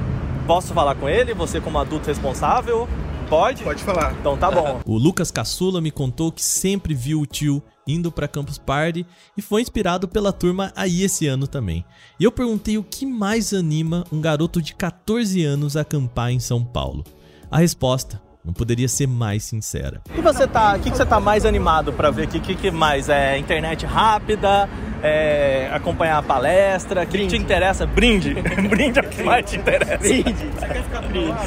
Posso 0.45 0.73
falar 0.73 0.95
com 0.95 1.07
ele? 1.07 1.33
Você 1.33 1.61
como 1.61 1.77
adulto 1.79 2.07
responsável? 2.07 2.87
Pode? 3.29 3.63
Pode 3.63 3.83
falar. 3.83 4.13
Então 4.19 4.35
tá 4.35 4.51
bom. 4.51 4.81
O 4.85 4.97
Lucas 4.97 5.31
Caçula 5.31 5.79
me 5.79 5.91
contou 5.91 6.31
que 6.31 6.43
sempre 6.43 6.93
viu 6.93 7.21
o 7.21 7.25
tio 7.25 7.63
indo 7.87 8.11
para 8.11 8.27
Campus 8.27 8.57
Party 8.57 9.05
e 9.37 9.41
foi 9.41 9.61
inspirado 9.61 10.07
pela 10.07 10.33
turma 10.33 10.71
aí 10.75 11.03
esse 11.03 11.27
ano 11.27 11.47
também. 11.47 11.85
E 12.19 12.23
eu 12.23 12.31
perguntei 12.31 12.77
o 12.77 12.83
que 12.83 13.05
mais 13.05 13.53
anima 13.53 14.03
um 14.11 14.19
garoto 14.19 14.61
de 14.61 14.75
14 14.75 15.43
anos 15.45 15.77
a 15.77 15.81
acampar 15.81 16.31
em 16.31 16.39
São 16.39 16.63
Paulo. 16.63 17.03
A 17.49 17.57
resposta 17.57 18.21
não 18.43 18.53
poderia 18.53 18.87
ser 18.87 19.07
mais 19.07 19.43
sincera. 19.43 20.01
E 20.17 20.21
você 20.21 20.47
tá, 20.47 20.75
o 20.75 20.79
que, 20.79 20.91
que 20.91 20.97
você 20.97 21.05
tá 21.05 21.19
mais 21.19 21.45
animado 21.45 21.93
para 21.93 22.09
ver 22.09 22.23
aqui? 22.23 22.37
O 22.37 22.41
que, 22.41 22.55
que 22.55 22.71
mais? 22.71 23.07
É 23.07 23.37
internet 23.37 23.85
rápida? 23.85 24.67
É 25.03 25.69
acompanhar 25.71 26.17
a 26.17 26.23
palestra? 26.23 27.03
O 27.03 27.07
que, 27.07 27.27
te 27.27 27.37
interessa? 27.37 27.85
Brinde. 27.85 28.35
brinde 28.69 28.99
é 28.99 29.01
o 29.01 29.09
que 29.09 29.23
mais 29.23 29.49
te 29.49 29.57
interessa. 29.57 29.97
Brinde. 29.97 30.33
Você 30.33 30.67
quer 30.67 30.83
ficar 30.83 31.01
brinde. 31.01 31.39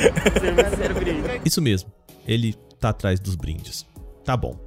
Ser 0.76 0.94
brinde. 0.94 1.40
Isso 1.44 1.62
mesmo, 1.62 1.92
ele 2.26 2.54
tá 2.80 2.88
atrás 2.90 3.20
dos 3.20 3.34
brindes. 3.34 3.86
Tá 4.24 4.36
bom. 4.36 4.58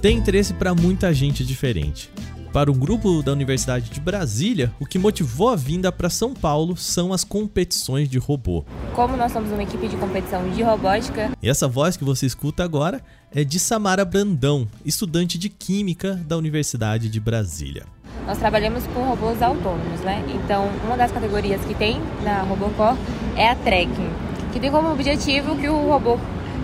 Tem 0.00 0.16
interesse 0.16 0.52
para 0.54 0.74
muita 0.74 1.12
gente 1.14 1.44
diferente. 1.44 2.10
Para 2.52 2.70
um 2.70 2.74
grupo 2.74 3.22
da 3.22 3.32
Universidade 3.32 3.88
de 3.88 3.98
Brasília, 3.98 4.70
o 4.78 4.84
que 4.84 4.98
motivou 4.98 5.48
a 5.48 5.56
vinda 5.56 5.90
para 5.90 6.10
São 6.10 6.34
Paulo 6.34 6.76
são 6.76 7.10
as 7.10 7.24
competições 7.24 8.10
de 8.10 8.18
robô. 8.18 8.62
Como 8.94 9.16
nós 9.16 9.32
somos 9.32 9.50
uma 9.50 9.62
equipe 9.62 9.88
de 9.88 9.96
competição 9.96 10.46
de 10.50 10.62
robótica, 10.62 11.32
E 11.42 11.48
essa 11.48 11.66
voz 11.66 11.96
que 11.96 12.04
você 12.04 12.26
escuta 12.26 12.62
agora 12.62 13.00
é 13.34 13.42
de 13.42 13.58
Samara 13.58 14.04
Brandão, 14.04 14.68
estudante 14.84 15.38
de 15.38 15.48
Química 15.48 16.14
da 16.26 16.36
Universidade 16.36 17.08
de 17.08 17.18
Brasília. 17.18 17.86
nós 18.26 18.36
trabalhamos 18.36 18.86
com 18.88 19.00
robôs 19.00 19.40
autônomos, 19.40 20.00
né? 20.02 20.22
Então, 20.34 20.68
uma 20.84 20.96
das 20.96 21.10
categorias 21.10 21.64
que 21.64 21.74
tem 21.74 22.02
na 22.22 22.42
Robocor 22.42 22.98
é 23.34 23.48
a 23.48 23.54
tracking, 23.54 24.10
que 24.52 24.60
tem 24.60 24.70
como 24.70 24.92
objetivo 24.92 25.56
que 25.56 25.70
o 25.70 25.88
robô 25.88 26.18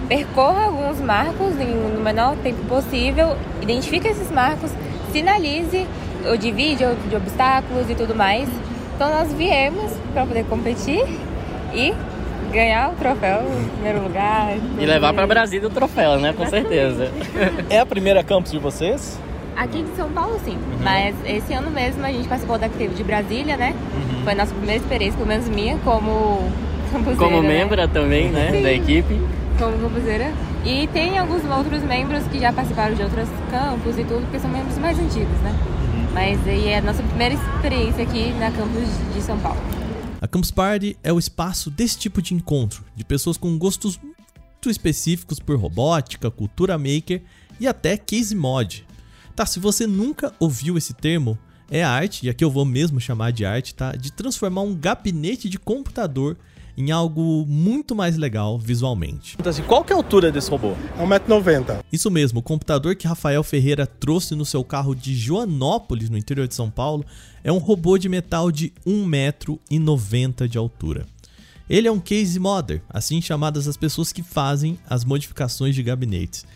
percorra 0.07 0.65
alguns 0.65 1.01
marcos 1.01 1.55
no 1.55 2.01
menor 2.03 2.37
tempo 2.37 2.63
possível, 2.67 3.37
identifique 3.63 4.07
esses 4.07 4.31
marcos, 4.31 4.71
sinalize 5.13 5.87
ou 6.27 6.37
divide 6.37 6.85
ou 6.85 6.95
de 6.95 7.17
obstáculos 7.17 7.89
e 7.91 7.95
tudo 7.95 8.15
mais. 8.15 8.49
Então, 8.95 9.11
nós 9.11 9.33
viemos 9.33 9.93
para 10.13 10.27
poder 10.27 10.45
competir 10.45 11.05
e 11.73 11.95
ganhar 12.53 12.91
o 12.91 12.95
troféu 12.95 13.43
em 13.43 13.69
primeiro 13.69 14.03
lugar. 14.03 14.57
E 14.79 14.87
levar 14.87 15.13
pra 15.13 15.27
Brasília 15.27 15.69
o 15.69 15.71
troféu, 15.71 16.19
né? 16.19 16.33
Com 16.33 16.47
certeza. 16.47 17.11
É 17.69 17.79
a 17.79 17.87
primeira 17.87 18.25
campus 18.25 18.51
de 18.51 18.59
vocês? 18.59 19.19
Aqui 19.57 19.83
de 19.83 19.95
São 19.97 20.11
Paulo, 20.11 20.39
sim. 20.45 20.57
Mas 20.83 21.15
esse 21.25 21.53
ano 21.53 21.71
mesmo 21.71 22.05
a 22.05 22.13
gente 22.13 22.29
participou 22.29 22.59
da 22.59 22.69
que 22.69 22.79
teve 22.79 22.95
de 22.95 23.05
Brasília, 23.05 23.57
né? 23.57 23.75
Foi 24.23 24.33
a 24.33 24.37
nossa 24.37 24.55
primeira 24.55 24.81
experiência, 24.81 25.17
pelo 25.17 25.29
menos 25.29 25.49
minha, 25.49 25.77
como 25.79 26.49
campuseira. 26.93 27.19
Como 27.19 27.43
né? 27.43 27.49
membra 27.49 27.89
também, 27.89 28.29
né? 28.29 28.51
Sim. 28.53 28.63
Da 28.63 28.73
equipe. 28.73 29.21
Como 29.59 29.79
campuseira. 29.79 30.33
E 30.69 30.87
tem 30.89 31.19
alguns 31.19 31.43
outros 31.47 31.83
membros 31.83 32.25
que 32.25 32.39
já 32.39 32.53
participaram 32.53 32.95
de 32.95 33.03
outros 33.03 33.27
campos 33.51 33.99
e 33.99 34.05
tudo, 34.05 34.21
porque 34.21 34.39
são 34.39 34.51
membros 34.51 34.77
mais 34.77 34.99
antigos, 34.99 35.39
né? 35.39 35.51
Mas 36.13 36.47
aí 36.47 36.69
é 36.69 36.77
a 36.77 36.83
nossa 36.83 37.03
primeira 37.03 37.37
experiência 37.37 38.03
aqui 38.03 38.35
na 38.35 38.51
campus 38.51 38.87
de 39.15 39.23
São 39.23 39.41
Paulo. 39.41 39.59
A 40.21 40.29
Campus 40.29 40.51
Party 40.51 40.95
é 41.03 41.11
o 41.11 41.19
espaço 41.19 41.71
desse 41.71 41.97
tipo 41.97 42.21
de 42.21 42.35
encontro, 42.35 42.85
de 42.95 43.03
pessoas 43.03 43.39
com 43.39 43.57
gostos 43.57 43.99
muito 43.99 44.69
específicos 44.69 45.41
por 45.41 45.59
robótica, 45.59 46.31
cultura 46.31 46.77
maker 46.77 47.23
e 47.59 47.67
até 47.67 47.97
case 47.97 48.35
mod. 48.35 48.87
Tá, 49.35 49.47
se 49.47 49.59
você 49.59 49.87
nunca 49.87 50.35
ouviu 50.39 50.77
esse 50.77 50.93
termo, 50.93 51.39
é 51.71 51.83
a 51.83 51.89
arte, 51.91 52.27
e 52.27 52.29
aqui 52.29 52.45
eu 52.45 52.51
vou 52.51 52.67
mesmo 52.67 53.01
chamar 53.01 53.31
de 53.31 53.47
arte, 53.47 53.75
tá? 53.75 53.93
De 53.93 54.13
transformar 54.13 54.61
um 54.61 54.75
gabinete 54.75 55.49
de 55.49 55.59
computador 55.59 56.37
em 56.79 56.93
algo 56.93 57.45
muito 57.49 57.93
mais 57.93 58.17
legal 58.17 58.57
visualmente. 58.57 59.37
Então, 59.39 59.51
assim, 59.51 59.65
qual 59.65 59.83
que 59.83 59.93
é 59.93 59.97
a 59.97 59.99
altura 59.99 60.31
desse 60.31 60.49
robô? 60.49 60.75
É 60.97 61.05
1,90m. 61.05 61.81
Isso 61.93 62.09
mesmo, 62.09 62.39
o 62.39 62.43
computador 62.43 62.95
que 62.95 63.09
Rafael 63.09 63.43
Ferreira 63.43 63.85
trouxe 63.85 64.37
no 64.37 64.45
seu 64.45 64.63
carro 64.63 64.95
de 64.95 65.13
Joanópolis, 65.13 66.09
no 66.09 66.17
interior 66.17 66.47
de 66.47 66.55
São 66.55 66.71
Paulo, 66.71 67.05
é 67.43 67.51
um 67.51 67.59
robô 67.59 67.99
de 67.99 68.09
metal 68.09 68.53
de 68.53 68.73
1,90m 68.87 70.47
de 70.47 70.57
altura. 70.57 71.05
Ele 71.69 71.89
é 71.89 71.93
um 71.93 71.99
case 71.99 72.39
modder, 72.39 72.81
assim 72.89 73.21
chamadas 73.21 73.67
as 73.67 73.77
pessoas 73.77 74.13
que 74.13 74.23
fazem 74.23 74.79
as 74.89 75.05
modificações 75.05 75.75
de 75.75 75.83
gabinetes. 75.83 76.47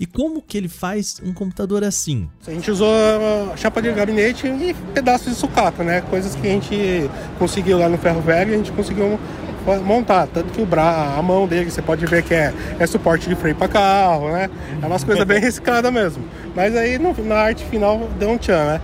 E 0.00 0.06
como 0.06 0.42
que 0.42 0.56
ele 0.56 0.68
faz 0.68 1.20
um 1.24 1.32
computador 1.32 1.82
assim? 1.84 2.28
A 2.46 2.50
gente 2.50 2.70
usou 2.70 2.88
a 3.52 3.56
chapa 3.56 3.80
de 3.80 3.90
gabinete 3.92 4.46
e 4.46 4.74
pedaços 4.92 5.32
de 5.32 5.38
sucata, 5.38 5.82
né? 5.82 6.00
Coisas 6.02 6.34
que 6.34 6.46
a 6.46 6.50
gente 6.50 6.76
conseguiu 7.38 7.78
lá 7.78 7.88
no 7.88 7.98
ferro 7.98 8.20
velho, 8.20 8.54
a 8.54 8.56
gente 8.56 8.70
conseguiu 8.72 9.18
montar. 9.76 10.26
Tanto 10.26 10.52
que 10.52 10.60
o 10.62 10.66
bra... 10.66 11.14
a 11.18 11.22
mão 11.22 11.46
dele, 11.46 11.70
você 11.70 11.82
pode 11.82 12.04
ver 12.06 12.22
que 12.22 12.34
é, 12.34 12.52
é 12.78 12.86
suporte 12.86 13.28
de 13.28 13.34
freio 13.34 13.54
para 13.56 13.68
carro, 13.68 14.30
né? 14.30 14.48
É 14.82 14.86
umas 14.86 15.04
coisas 15.04 15.24
bem 15.24 15.40
recicladas 15.40 15.92
mesmo. 15.92 16.24
Mas 16.56 16.74
aí 16.76 16.98
no- 16.98 17.14
na 17.24 17.36
arte 17.36 17.64
final 17.64 18.08
deu 18.18 18.30
um 18.30 18.38
tchan, 18.38 18.64
né? 18.64 18.80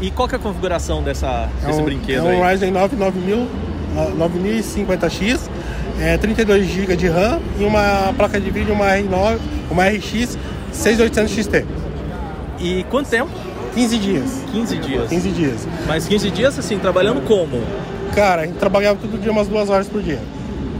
E 0.00 0.10
qual 0.10 0.28
que 0.28 0.34
é 0.34 0.38
a 0.38 0.40
configuração 0.40 1.02
dessa, 1.02 1.48
É 1.62 1.66
desse 1.68 1.80
um, 1.80 1.84
brinquedo 1.84 2.18
é 2.28 2.34
um 2.36 2.42
aí? 2.44 2.52
Ryzen 2.52 2.70
9 2.70 2.96
9000, 2.96 3.46
ah, 3.96 4.10
9050X, 4.18 5.48
é 6.00 6.18
32 6.18 6.66
GB 6.66 6.96
de 6.96 7.08
RAM 7.08 7.40
e 7.58 7.64
uma 7.64 8.12
placa 8.14 8.38
de 8.38 8.50
vídeo, 8.50 8.74
uma 8.74 8.86
R9, 8.88 9.38
uma 9.70 9.84
RX 9.88 10.36
6800 10.72 11.32
XT. 11.32 11.64
E 12.60 12.84
quanto 12.90 13.08
tempo? 13.08 13.30
15 13.74 13.98
dias. 13.98 14.42
15 14.52 14.76
dias. 14.78 15.08
15 15.08 15.28
dias. 15.30 15.68
Mas 15.86 16.06
15 16.06 16.30
dias, 16.30 16.58
assim, 16.58 16.78
trabalhando 16.78 17.22
como? 17.26 17.62
Cara, 18.14 18.42
a 18.42 18.46
gente 18.46 18.58
trabalhava 18.58 18.98
todo 19.00 19.20
dia 19.20 19.30
umas 19.30 19.48
duas 19.48 19.68
horas 19.68 19.88
por 19.88 20.02
dia. 20.02 20.20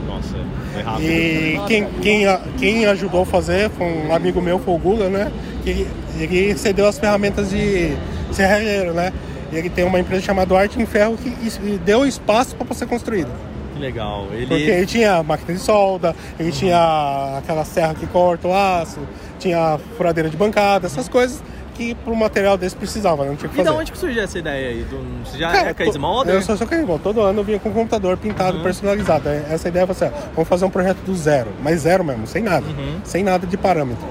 Nossa, 0.07 0.37
é 0.77 0.81
rápido. 0.81 1.05
E 1.05 1.61
quem, 1.67 1.87
quem, 2.01 2.25
quem 2.59 2.87
ajudou 2.87 3.23
a 3.23 3.27
fazer 3.27 3.71
foi 3.71 3.87
um 3.87 4.15
amigo 4.15 4.41
meu, 4.41 4.59
foi 4.59 4.75
o 4.75 4.79
Guga, 4.79 5.09
né? 5.09 5.31
Que 5.63 5.87
ele, 6.19 6.57
cedeu 6.57 6.87
as 6.87 6.99
ferramentas 6.99 7.51
de 7.51 7.97
serralheiro, 8.33 8.93
né? 8.93 9.13
E 9.53 9.57
ele 9.57 9.71
tem 9.71 9.85
uma 9.85 10.01
empresa 10.01 10.23
chamada 10.23 10.57
Arte 10.57 10.81
em 10.81 10.87
Ferro 10.87 11.17
que 11.17 11.79
deu 11.85 12.07
espaço 12.07 12.57
para 12.57 12.75
ser 12.75 12.87
construído. 12.87 13.31
Que 13.75 13.81
legal. 13.81 14.27
Ele... 14.33 14.47
Porque 14.47 14.71
ele 14.71 14.87
tinha 14.87 15.23
máquina 15.23 15.55
de 15.55 15.61
solda, 15.61 16.17
ele 16.41 16.51
tinha 16.51 17.39
aquela 17.39 17.65
serra 17.65 17.95
que 17.95 18.07
corta 18.07 18.49
o 18.49 18.55
aço, 18.55 19.01
tinha 19.39 19.79
furadeira 19.97 20.31
de 20.31 20.37
bancada, 20.37 20.87
essas 20.87 21.09
coisas 21.09 21.43
que 21.77 21.95
para 21.95 22.13
um 22.13 22.17
material 22.17 22.57
desse 22.57 22.75
precisava, 22.75 23.23
né? 23.25 23.29
não 23.31 23.37
tinha 23.37 23.49
que 23.49 23.55
E 23.55 23.59
da 23.59 23.65
fazer. 23.71 23.79
onde 23.81 23.93
que 23.93 23.99
surgiu 23.99 24.23
essa 24.23 24.39
ideia 24.39 24.69
aí? 24.71 24.83
Do... 24.85 24.99
Você 25.25 25.39
já 25.39 25.51
Cara, 25.53 25.69
é 25.71 25.75
case 25.75 25.93
to- 25.93 26.01
modder? 26.01 26.35
Eu 26.35 26.43
sou, 26.43 26.57
sou 26.57 26.67
case 26.67 26.83
modder. 26.85 27.03
Todo 27.03 27.21
ano 27.21 27.41
eu 27.41 27.45
vinha 27.45 27.59
com 27.59 27.69
um 27.69 27.73
computador 27.73 28.17
pintado, 28.17 28.57
Uhum. 28.59 28.63
personalizado. 28.63 29.29
Essa 29.29 29.69
ideia 29.69 29.87
foi 29.87 29.95
assim, 30.07 30.15
ó, 30.17 30.19
vamos 30.35 30.49
fazer 30.49 30.65
um 30.65 30.71
projeto 30.71 30.99
do 30.99 31.15
zero, 31.15 31.51
mas 31.63 31.81
zero 31.81 32.03
mesmo, 32.05 32.27
sem 32.27 32.43
nada. 32.43 32.67
Uhum. 32.67 33.01
Sem 33.05 33.23
nada 33.23 33.47
de 33.47 33.57
parâmetro. 33.57 34.05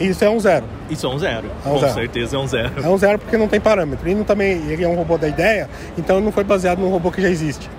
Isso 0.00 0.24
é 0.24 0.28
um 0.30 0.40
zero. 0.40 0.64
Isso 0.90 1.06
é 1.06 1.08
um 1.08 1.18
zero. 1.18 1.46
É 1.64 1.68
um 1.68 1.72
Com 1.74 1.78
zero. 1.78 1.94
certeza 1.94 2.36
é 2.36 2.38
um 2.40 2.46
zero. 2.48 2.72
É 2.82 2.88
um 2.88 2.98
zero 2.98 3.18
porque 3.18 3.36
não 3.36 3.46
tem 3.46 3.60
parâmetro. 3.60 4.08
E 4.08 4.14
também, 4.24 4.52
ele 4.68 4.82
é 4.82 4.88
um 4.88 4.96
robô 4.96 5.16
da 5.16 5.28
ideia, 5.28 5.70
então 5.96 6.20
não 6.20 6.32
foi 6.32 6.42
baseado 6.42 6.80
num 6.80 6.90
robô 6.90 7.12
que 7.12 7.22
já 7.22 7.28
existe. 7.30 7.70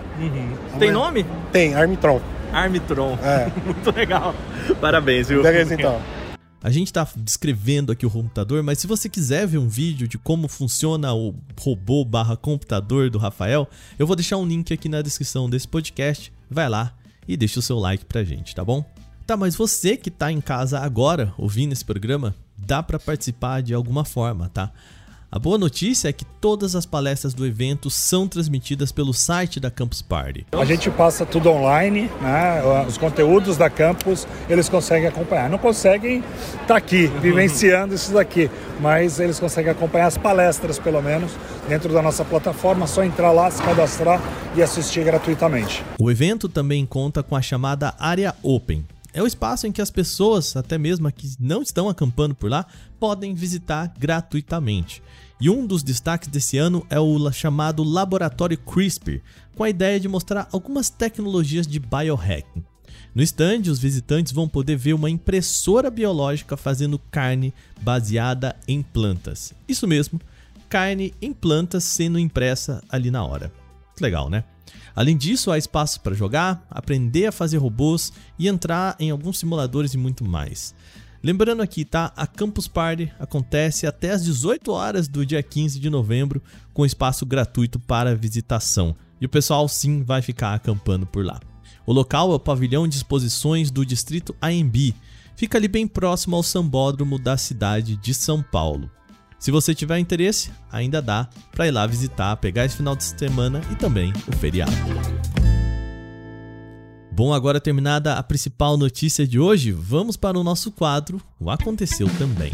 Tem 0.80 0.92
nome? 0.92 1.26
Tem, 1.52 1.76
Armitron. 1.76 2.22
Armitron. 2.54 3.18
É. 3.22 3.48
Muito 3.66 3.92
legal. 3.94 4.34
Parabéns, 4.80 5.28
viu? 5.28 5.44
Beleza, 5.44 5.74
então. 5.74 6.00
A 6.66 6.72
gente 6.72 6.92
tá 6.92 7.08
descrevendo 7.18 7.92
aqui 7.92 8.08
o 8.08 8.10
computador, 8.10 8.64
mas 8.64 8.80
se 8.80 8.88
você 8.88 9.08
quiser 9.08 9.46
ver 9.46 9.60
um 9.60 9.68
vídeo 9.68 10.08
de 10.08 10.18
como 10.18 10.48
funciona 10.48 11.14
o 11.14 11.36
robô 11.60 12.04
barra 12.04 12.36
computador 12.36 13.08
do 13.08 13.20
Rafael, 13.20 13.70
eu 14.00 14.08
vou 14.08 14.16
deixar 14.16 14.38
um 14.38 14.48
link 14.48 14.74
aqui 14.74 14.90
na 14.90 15.04
descrição 15.04 15.48
desse 15.48 15.68
podcast. 15.68 16.34
Vai 16.50 16.68
lá 16.68 16.92
e 17.28 17.38
deixa 17.38 17.60
o 17.60 17.62
seu 17.62 17.78
like 17.78 18.04
pra 18.06 18.24
gente, 18.24 18.56
tá 18.56 18.66
bom? 18.66 18.84
Tá, 19.28 19.38
mas 19.38 19.56
você 19.56 19.96
que 19.96 20.10
tá 20.10 20.32
em 20.32 20.42
casa 20.42 20.80
agora 20.80 21.32
ouvindo 21.38 21.72
esse 21.72 21.86
programa, 21.86 22.34
dá 22.58 22.82
pra 22.82 22.98
participar 22.98 23.62
de 23.62 23.76
alguma 23.76 24.04
forma, 24.04 24.50
tá? 24.50 24.72
A 25.36 25.40
boa 25.40 25.58
notícia 25.58 26.08
é 26.08 26.14
que 26.14 26.24
todas 26.24 26.78
as 26.78 26.86
palestras 26.86 27.34
do 27.34 27.46
evento 27.46 27.90
são 27.90 28.26
transmitidas 28.26 28.90
pelo 28.94 29.14
site 29.14 29.60
da 29.60 29.70
Campus 29.70 30.02
Party. 30.02 30.48
A 30.54 30.64
gente 30.64 30.90
passa 30.90 31.26
tudo 31.26 31.50
online, 31.50 32.10
né? 32.22 32.62
os 32.88 32.98
conteúdos 32.98 33.58
da 33.58 33.70
campus 33.70 34.26
eles 34.50 34.70
conseguem 34.70 35.10
acompanhar. 35.10 35.50
Não 35.50 35.58
conseguem 35.58 36.24
estar 36.62 36.78
aqui, 36.78 37.08
vivenciando 37.22 37.94
isso 37.94 38.14
daqui, 38.14 38.50
mas 38.80 39.20
eles 39.20 39.38
conseguem 39.38 39.74
acompanhar 39.74 40.08
as 40.08 40.18
palestras, 40.18 40.80
pelo 40.80 41.02
menos, 41.02 41.34
dentro 41.68 41.92
da 41.92 42.02
nossa 42.02 42.24
plataforma. 42.24 42.88
Só 42.88 43.04
entrar 43.04 43.34
lá, 43.34 43.52
se 43.52 43.62
cadastrar 43.62 44.22
e 44.56 44.64
assistir 44.64 45.04
gratuitamente. 45.04 45.84
O 46.00 46.10
evento 46.10 46.48
também 46.48 46.86
conta 46.86 47.22
com 47.22 47.36
a 47.36 47.42
chamada 47.42 47.94
Área 48.00 48.34
Open. 48.42 48.86
É 49.14 49.22
o 49.22 49.28
espaço 49.28 49.68
em 49.68 49.72
que 49.72 49.82
as 49.82 49.90
pessoas, 49.90 50.56
até 50.56 50.78
mesmo 50.78 51.10
que 51.12 51.30
não 51.40 51.62
estão 51.62 51.90
acampando 51.90 52.36
por 52.36 52.50
lá, 52.50 52.66
podem 52.98 53.34
visitar 53.34 53.94
gratuitamente. 53.98 55.02
E 55.40 55.50
um 55.50 55.66
dos 55.66 55.84
destaques 55.84 56.30
desse 56.30 56.58
ano 56.58 56.86
é 56.90 57.00
o 57.00 57.32
chamado 57.32 57.84
Laboratório 57.84 58.58
CRISPR, 58.58 59.22
com 59.56 59.64
a 59.64 59.70
ideia 59.70 60.00
de 60.00 60.08
mostrar 60.08 60.48
algumas 60.52 60.90
tecnologias 60.90 61.68
de 61.68 61.80
biohacking. 61.80 62.64
No 63.16 63.24
stand, 63.24 63.62
os 63.70 63.80
visitantes 63.80 64.34
vão 64.34 64.46
poder 64.46 64.76
ver 64.76 64.94
uma 64.94 65.10
impressora 65.10 65.90
biológica 65.90 66.58
fazendo 66.58 67.00
carne 67.10 67.54
baseada 67.82 68.58
em 68.68 68.82
plantas. 68.82 69.54
Isso 69.68 69.88
mesmo, 69.88 70.20
carne 70.68 71.14
em 71.22 71.32
plantas 71.32 71.86
sendo 71.86 72.20
impressa 72.20 72.84
ali 72.90 73.10
na 73.10 73.24
hora. 73.24 73.54
Legal, 74.02 74.30
né? 74.30 74.44
Além 74.94 75.16
disso, 75.16 75.50
há 75.50 75.58
espaço 75.58 76.02
para 76.02 76.14
jogar, 76.14 76.66
aprender 76.70 77.28
a 77.28 77.32
fazer 77.32 77.58
robôs 77.58 78.12
e 78.38 78.50
entrar 78.50 78.98
em 79.00 79.12
alguns 79.12 79.40
simuladores 79.40 79.94
e 79.94 79.98
muito 79.98 80.26
mais. 80.26 80.75
Lembrando 81.26 81.64
aqui, 81.64 81.84
tá? 81.84 82.14
A 82.16 82.28
Campus 82.28 82.68
Party 82.68 83.12
acontece 83.20 83.88
até 83.88 84.12
às 84.12 84.24
18 84.24 84.72
horas 84.72 85.08
do 85.08 85.26
dia 85.26 85.42
15 85.42 85.80
de 85.80 85.90
novembro, 85.90 86.40
com 86.72 86.86
espaço 86.86 87.26
gratuito 87.26 87.80
para 87.80 88.16
visitação. 88.16 88.96
E 89.20 89.26
o 89.26 89.30
pessoal 89.30 89.68
sim 89.68 90.04
vai 90.04 90.22
ficar 90.22 90.54
acampando 90.54 91.04
por 91.08 91.26
lá. 91.26 91.40
O 91.84 91.92
local 91.92 92.32
é 92.32 92.36
o 92.36 92.40
pavilhão 92.40 92.88
de 92.88 92.98
exposições 92.98 93.72
do 93.72 93.84
distrito 93.84 94.36
AMB. 94.40 94.94
Fica 95.36 95.58
ali 95.58 95.68
bem 95.68 95.88
próximo 95.88 96.36
ao 96.36 96.44
sambódromo 96.44 97.18
da 97.18 97.38
cidade 97.38 97.96
de 97.96 98.14
São 98.14 98.44
Paulo. 98.44 98.88
Se 99.40 99.50
você 99.50 99.74
tiver 99.74 99.98
interesse, 99.98 100.52
ainda 100.72 101.02
dá 101.02 101.28
para 101.52 101.68
ir 101.68 101.72
lá 101.72 101.88
visitar, 101.88 102.38
pegar 102.38 102.66
esse 102.66 102.78
final 102.78 102.96
de 102.96 103.04
semana 103.04 103.62
e 103.72 103.76
também 103.76 104.14
o 104.28 104.36
feriado. 104.36 104.72
Bom, 107.16 107.34
agora 107.34 107.62
terminada 107.62 108.16
a 108.16 108.22
principal 108.22 108.76
notícia 108.76 109.26
de 109.26 109.40
hoje, 109.40 109.72
vamos 109.72 110.18
para 110.18 110.38
o 110.38 110.44
nosso 110.44 110.70
quadro 110.70 111.22
O 111.40 111.50
Aconteceu 111.50 112.10
Também. 112.18 112.52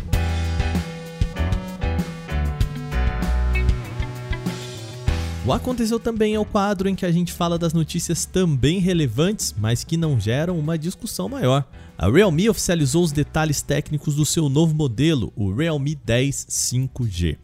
O 5.44 5.51
Aconteceu 5.51 6.00
Também 6.00 6.36
é 6.36 6.39
o 6.39 6.46
quadro 6.46 6.88
em 6.88 6.94
que 6.94 7.08
a 7.08 7.12
gente 7.12 7.34
fala 7.34 7.58
das 7.58 7.74
notícias 7.74 8.24
também 8.24 8.77
relevantes, 8.77 9.56
mas 9.58 9.84
que 9.84 9.98
não 9.98 10.20
geram 10.20 10.60
uma 10.60 10.77
discussão 10.77 11.27
maior. 11.27 11.68
A 11.98 12.08
Realme 12.08 12.48
oficializou 12.48 13.03
os 13.03 13.12
detalhes 13.12 13.63
técnicos 13.63 14.13
do 14.13 14.27
seu 14.27 14.48
novo 14.48 14.75
modelo, 14.75 15.34
o 15.36 15.51
Realme 15.51 15.96
10 15.96 16.36
5G. 16.36 17.36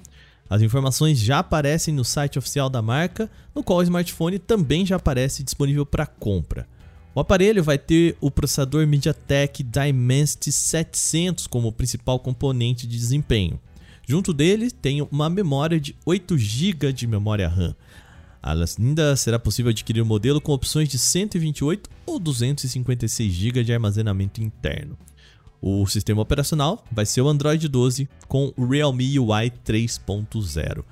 As 0.48 0.62
informações 0.62 1.18
já 1.18 1.40
aparecem 1.40 1.96
no 1.96 2.06
site 2.06 2.38
oficial 2.38 2.70
da 2.70 2.84
marca, 2.84 3.28
no 3.56 3.64
qual 3.64 3.80
o 3.80 3.84
smartphone 3.84 4.38
também 4.38 4.86
já 4.86 4.98
aparece 4.98 5.42
disponível 5.42 5.84
para 5.84 6.06
compra. 6.06 6.68
O 7.18 7.20
aparelho 7.20 7.64
vai 7.64 7.80
ter 7.80 8.16
o 8.22 8.30
processador 8.30 8.86
MediaTek 8.86 9.64
Dimensity 9.64 10.52
700 10.52 11.48
como 11.48 11.72
principal 11.72 12.20
componente 12.20 12.86
de 12.86 12.96
desempenho. 12.96 13.60
Junto 14.08 14.32
dele 14.32 14.70
tem 14.70 15.02
uma 15.02 15.28
memória 15.28 15.80
de 15.80 15.96
8 16.06 16.38
GB 16.38 16.94
de 16.94 17.08
memória 17.08 17.50
RAM. 17.50 17.76
Ainda 18.40 19.16
será 19.16 19.40
possível 19.40 19.72
adquirir 19.72 20.00
o 20.00 20.06
modelo 20.06 20.40
com 20.40 20.52
opções 20.52 20.90
de 20.90 21.00
128 21.00 21.90
ou 22.06 22.20
256 22.20 23.34
GB 23.34 23.64
de 23.64 23.74
armazenamento 23.74 24.40
interno. 24.40 24.96
O 25.60 25.88
sistema 25.88 26.22
operacional 26.22 26.86
vai 26.92 27.08
ser 27.08 27.22
o 27.22 27.28
Android 27.28 27.68
12 27.68 28.08
com 28.28 28.54
o 28.56 28.64
Realme 28.64 29.18
UI 29.18 29.52
3.0. 29.66 30.84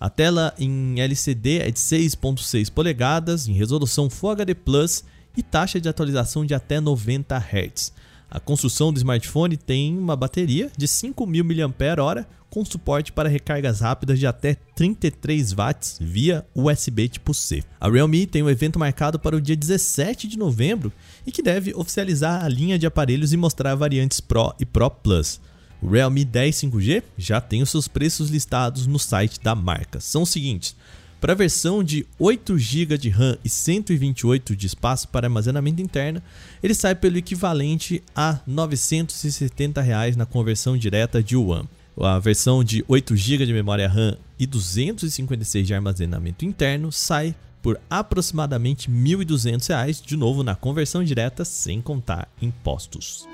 A 0.00 0.10
tela 0.10 0.52
em 0.58 0.98
LCD 0.98 1.60
é 1.60 1.70
de 1.70 1.78
6.6 1.78 2.72
polegadas, 2.72 3.46
em 3.46 3.52
resolução 3.52 4.10
Full 4.10 4.30
HD 4.30 4.52
Plus 4.52 5.04
e 5.36 5.42
taxa 5.42 5.80
de 5.80 5.88
atualização 5.88 6.44
de 6.44 6.54
até 6.54 6.80
90 6.80 7.36
Hz. 7.36 7.92
A 8.30 8.40
construção 8.40 8.92
do 8.92 8.96
smartphone 8.96 9.56
tem 9.56 9.96
uma 9.96 10.16
bateria 10.16 10.70
de 10.76 10.86
5.000 10.86 11.68
mAh 11.68 12.26
com 12.54 12.64
suporte 12.64 13.10
para 13.10 13.28
recargas 13.28 13.80
rápidas 13.80 14.18
de 14.18 14.28
até 14.28 14.54
33 14.54 15.52
watts 15.52 15.98
via 16.00 16.46
USB 16.54 17.08
tipo 17.08 17.34
C. 17.34 17.64
A 17.80 17.90
Realme 17.90 18.26
tem 18.26 18.44
um 18.44 18.48
evento 18.48 18.78
marcado 18.78 19.18
para 19.18 19.34
o 19.34 19.40
dia 19.40 19.56
17 19.56 20.28
de 20.28 20.38
novembro 20.38 20.92
e 21.26 21.32
que 21.32 21.42
deve 21.42 21.74
oficializar 21.74 22.44
a 22.44 22.48
linha 22.48 22.78
de 22.78 22.86
aparelhos 22.86 23.32
e 23.32 23.36
mostrar 23.36 23.74
variantes 23.74 24.20
Pro 24.20 24.54
e 24.60 24.64
Pro 24.64 24.88
Plus. 24.88 25.40
O 25.82 25.88
Realme 25.88 26.24
10 26.24 26.56
5G 26.56 27.02
já 27.18 27.40
tem 27.40 27.60
os 27.60 27.70
seus 27.70 27.88
preços 27.88 28.30
listados 28.30 28.86
no 28.86 28.98
site 28.98 29.40
da 29.40 29.54
marca. 29.56 29.98
São 29.98 30.22
os 30.22 30.30
seguintes: 30.30 30.76
para 31.24 31.32
a 31.32 31.36
versão 31.36 31.82
de 31.82 32.04
8 32.18 32.58
GB 32.58 32.98
de 32.98 33.08
RAM 33.08 33.38
e 33.42 33.48
128 33.48 34.54
de 34.54 34.66
espaço 34.66 35.08
para 35.08 35.26
armazenamento 35.26 35.80
interno, 35.80 36.20
ele 36.62 36.74
sai 36.74 36.94
pelo 36.94 37.16
equivalente 37.16 38.02
a 38.14 38.40
970 38.46 39.80
reais 39.80 40.16
na 40.16 40.26
conversão 40.26 40.76
direta 40.76 41.22
de 41.22 41.34
One. 41.34 41.66
A 41.98 42.18
versão 42.18 42.62
de 42.62 42.84
8 42.86 43.16
GB 43.16 43.46
de 43.46 43.54
memória 43.54 43.88
RAM 43.88 44.18
e 44.38 44.46
256 44.46 45.66
de 45.66 45.72
armazenamento 45.72 46.44
interno 46.44 46.92
sai 46.92 47.34
por 47.62 47.80
aproximadamente 47.88 48.90
R$ 48.90 48.94
1.200, 48.94 50.04
de 50.04 50.18
novo 50.18 50.42
na 50.42 50.54
conversão 50.54 51.02
direta, 51.02 51.42
sem 51.42 51.80
contar 51.80 52.28
impostos. 52.42 53.26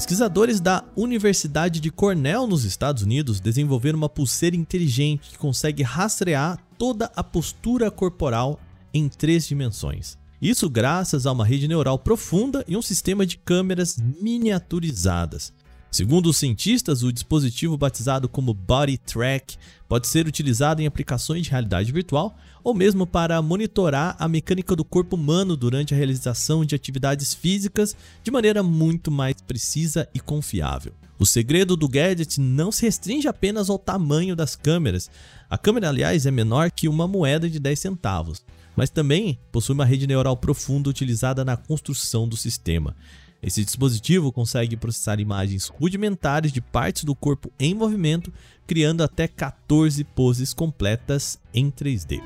Pesquisadores 0.00 0.60
da 0.60 0.82
Universidade 0.96 1.78
de 1.78 1.90
Cornell, 1.90 2.46
nos 2.46 2.64
Estados 2.64 3.02
Unidos, 3.02 3.38
desenvolveram 3.38 3.98
uma 3.98 4.08
pulseira 4.08 4.56
inteligente 4.56 5.28
que 5.28 5.36
consegue 5.36 5.82
rastrear 5.82 6.58
toda 6.78 7.12
a 7.14 7.22
postura 7.22 7.90
corporal 7.90 8.58
em 8.94 9.10
três 9.10 9.46
dimensões. 9.46 10.16
Isso 10.40 10.70
graças 10.70 11.26
a 11.26 11.32
uma 11.32 11.44
rede 11.44 11.68
neural 11.68 11.98
profunda 11.98 12.64
e 12.66 12.78
um 12.78 12.80
sistema 12.80 13.26
de 13.26 13.36
câmeras 13.36 13.98
miniaturizadas. 13.98 15.52
Segundo 15.90 16.30
os 16.30 16.36
cientistas, 16.36 17.02
o 17.02 17.12
dispositivo 17.12 17.76
batizado 17.76 18.28
como 18.28 18.54
Body 18.54 18.96
Track 18.96 19.56
pode 19.88 20.06
ser 20.06 20.24
utilizado 20.24 20.80
em 20.80 20.86
aplicações 20.86 21.42
de 21.42 21.50
realidade 21.50 21.90
virtual 21.90 22.38
ou 22.62 22.72
mesmo 22.72 23.04
para 23.04 23.42
monitorar 23.42 24.14
a 24.16 24.28
mecânica 24.28 24.76
do 24.76 24.84
corpo 24.84 25.16
humano 25.16 25.56
durante 25.56 25.92
a 25.92 25.96
realização 25.96 26.64
de 26.64 26.76
atividades 26.76 27.34
físicas 27.34 27.96
de 28.22 28.30
maneira 28.30 28.62
muito 28.62 29.10
mais 29.10 29.40
precisa 29.42 30.08
e 30.14 30.20
confiável. 30.20 30.92
O 31.18 31.26
segredo 31.26 31.76
do 31.76 31.88
gadget 31.88 32.40
não 32.40 32.70
se 32.70 32.82
restringe 32.82 33.26
apenas 33.26 33.68
ao 33.68 33.78
tamanho 33.78 34.36
das 34.36 34.54
câmeras. 34.54 35.10
A 35.50 35.58
câmera, 35.58 35.88
aliás, 35.88 36.24
é 36.24 36.30
menor 36.30 36.70
que 36.70 36.88
uma 36.88 37.08
moeda 37.08 37.50
de 37.50 37.58
10 37.58 37.78
centavos, 37.78 38.42
mas 38.76 38.90
também 38.90 39.38
possui 39.50 39.74
uma 39.74 39.84
rede 39.84 40.06
neural 40.06 40.36
profunda 40.36 40.88
utilizada 40.88 41.44
na 41.44 41.56
construção 41.56 42.28
do 42.28 42.36
sistema. 42.36 42.94
Esse 43.42 43.64
dispositivo 43.64 44.30
consegue 44.30 44.76
processar 44.76 45.18
imagens 45.18 45.68
rudimentares 45.68 46.52
de 46.52 46.60
partes 46.60 47.04
do 47.04 47.14
corpo 47.14 47.50
em 47.58 47.74
movimento, 47.74 48.32
criando 48.66 49.02
até 49.02 49.26
14 49.26 50.04
poses 50.04 50.52
completas 50.52 51.38
em 51.54 51.70
3D. 51.70 52.20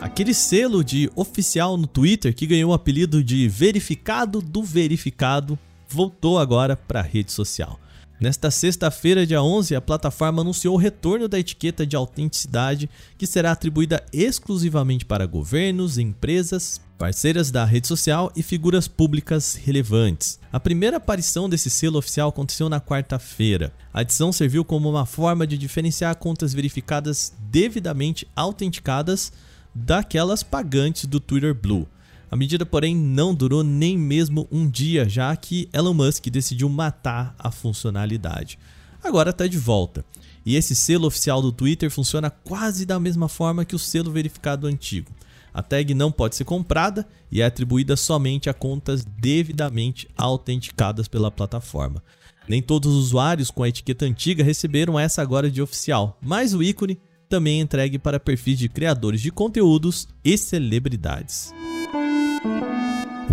Aquele 0.00 0.34
selo 0.34 0.84
de 0.84 1.10
oficial 1.14 1.76
no 1.76 1.86
Twitter 1.86 2.34
que 2.34 2.46
ganhou 2.46 2.70
o 2.70 2.74
apelido 2.74 3.22
de 3.22 3.48
verificado 3.48 4.40
do 4.40 4.62
verificado 4.62 5.58
voltou 5.88 6.38
agora 6.38 6.76
para 6.76 7.00
a 7.00 7.04
rede 7.04 7.32
social. 7.32 7.78
Nesta 8.22 8.52
sexta-feira, 8.52 9.26
dia 9.26 9.42
11, 9.42 9.74
a 9.74 9.80
plataforma 9.80 10.42
anunciou 10.42 10.76
o 10.76 10.78
retorno 10.78 11.26
da 11.26 11.40
etiqueta 11.40 11.84
de 11.84 11.96
autenticidade, 11.96 12.88
que 13.18 13.26
será 13.26 13.50
atribuída 13.50 14.00
exclusivamente 14.12 15.04
para 15.04 15.26
governos, 15.26 15.98
empresas, 15.98 16.80
parceiras 16.96 17.50
da 17.50 17.64
rede 17.64 17.88
social 17.88 18.30
e 18.36 18.40
figuras 18.40 18.86
públicas 18.86 19.56
relevantes. 19.56 20.38
A 20.52 20.60
primeira 20.60 20.98
aparição 20.98 21.48
desse 21.48 21.68
selo 21.68 21.98
oficial 21.98 22.28
aconteceu 22.28 22.68
na 22.68 22.80
quarta-feira. 22.80 23.72
A 23.92 24.02
adição 24.02 24.30
serviu 24.30 24.64
como 24.64 24.88
uma 24.88 25.04
forma 25.04 25.44
de 25.44 25.58
diferenciar 25.58 26.14
contas 26.14 26.54
verificadas 26.54 27.32
devidamente 27.50 28.24
autenticadas 28.36 29.32
daquelas 29.74 30.44
pagantes 30.44 31.06
do 31.06 31.18
Twitter 31.18 31.52
Blue. 31.52 31.88
A 32.32 32.36
medida, 32.36 32.64
porém, 32.64 32.96
não 32.96 33.34
durou 33.34 33.62
nem 33.62 33.98
mesmo 33.98 34.48
um 34.50 34.66
dia, 34.66 35.06
já 35.06 35.36
que 35.36 35.68
Elon 35.70 35.92
Musk 35.92 36.28
decidiu 36.28 36.66
matar 36.66 37.34
a 37.38 37.50
funcionalidade. 37.50 38.58
Agora 39.04 39.28
está 39.28 39.46
de 39.46 39.58
volta. 39.58 40.02
E 40.42 40.56
esse 40.56 40.74
selo 40.74 41.08
oficial 41.08 41.42
do 41.42 41.52
Twitter 41.52 41.90
funciona 41.90 42.30
quase 42.30 42.86
da 42.86 42.98
mesma 42.98 43.28
forma 43.28 43.66
que 43.66 43.76
o 43.76 43.78
selo 43.78 44.10
verificado 44.10 44.66
antigo. 44.66 45.12
A 45.52 45.62
tag 45.62 45.92
não 45.92 46.10
pode 46.10 46.34
ser 46.34 46.44
comprada 46.44 47.06
e 47.30 47.42
é 47.42 47.44
atribuída 47.44 47.96
somente 47.96 48.48
a 48.48 48.54
contas 48.54 49.04
devidamente 49.04 50.08
autenticadas 50.16 51.06
pela 51.08 51.30
plataforma. 51.30 52.02
Nem 52.48 52.62
todos 52.62 52.94
os 52.94 53.08
usuários 53.08 53.50
com 53.50 53.62
a 53.62 53.68
etiqueta 53.68 54.06
antiga 54.06 54.42
receberam 54.42 54.98
essa 54.98 55.20
agora 55.20 55.50
de 55.50 55.60
oficial, 55.60 56.18
mas 56.22 56.54
o 56.54 56.62
ícone 56.62 56.98
também 57.28 57.58
é 57.58 57.62
entregue 57.62 57.98
para 57.98 58.18
perfis 58.18 58.58
de 58.58 58.70
criadores 58.70 59.20
de 59.20 59.30
conteúdos 59.30 60.08
e 60.24 60.38
celebridades. 60.38 61.52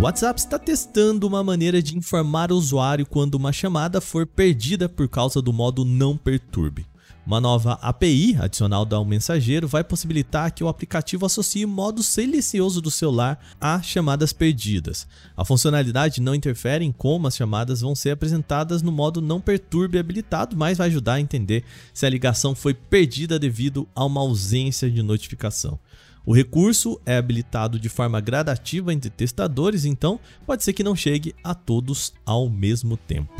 O 0.00 0.04
WhatsApp 0.04 0.40
está 0.40 0.58
testando 0.58 1.26
uma 1.26 1.44
maneira 1.44 1.82
de 1.82 1.94
informar 1.94 2.50
o 2.50 2.56
usuário 2.56 3.04
quando 3.04 3.34
uma 3.34 3.52
chamada 3.52 4.00
for 4.00 4.26
perdida 4.26 4.88
por 4.88 5.06
causa 5.06 5.42
do 5.42 5.52
modo 5.52 5.84
não 5.84 6.16
perturbe. 6.16 6.86
Uma 7.26 7.38
nova 7.38 7.74
API 7.82 8.34
adicional 8.40 8.88
ao 8.90 9.04
mensageiro 9.04 9.68
vai 9.68 9.84
possibilitar 9.84 10.52
que 10.52 10.64
o 10.64 10.68
aplicativo 10.68 11.26
associe 11.26 11.66
modo 11.66 12.02
silencioso 12.02 12.80
do 12.80 12.90
celular 12.90 13.38
a 13.60 13.82
chamadas 13.82 14.32
perdidas. 14.32 15.06
A 15.36 15.44
funcionalidade 15.44 16.22
não 16.22 16.34
interfere 16.34 16.82
em 16.82 16.92
como 16.92 17.26
as 17.26 17.36
chamadas 17.36 17.82
vão 17.82 17.94
ser 17.94 18.12
apresentadas 18.12 18.80
no 18.80 18.90
modo 18.90 19.20
não 19.20 19.38
perturbe 19.38 19.98
habilitado, 19.98 20.56
mas 20.56 20.78
vai 20.78 20.88
ajudar 20.88 21.14
a 21.14 21.20
entender 21.20 21.62
se 21.92 22.06
a 22.06 22.10
ligação 22.10 22.54
foi 22.54 22.72
perdida 22.72 23.38
devido 23.38 23.86
a 23.94 24.06
uma 24.06 24.22
ausência 24.22 24.90
de 24.90 25.02
notificação. 25.02 25.78
O 26.24 26.34
recurso 26.34 27.00
é 27.06 27.16
habilitado 27.16 27.78
de 27.78 27.88
forma 27.88 28.20
gradativa 28.20 28.92
entre 28.92 29.10
testadores, 29.10 29.84
então 29.84 30.20
pode 30.46 30.62
ser 30.62 30.72
que 30.72 30.84
não 30.84 30.94
chegue 30.94 31.34
a 31.42 31.54
todos 31.54 32.12
ao 32.24 32.48
mesmo 32.48 32.96
tempo. 32.96 33.32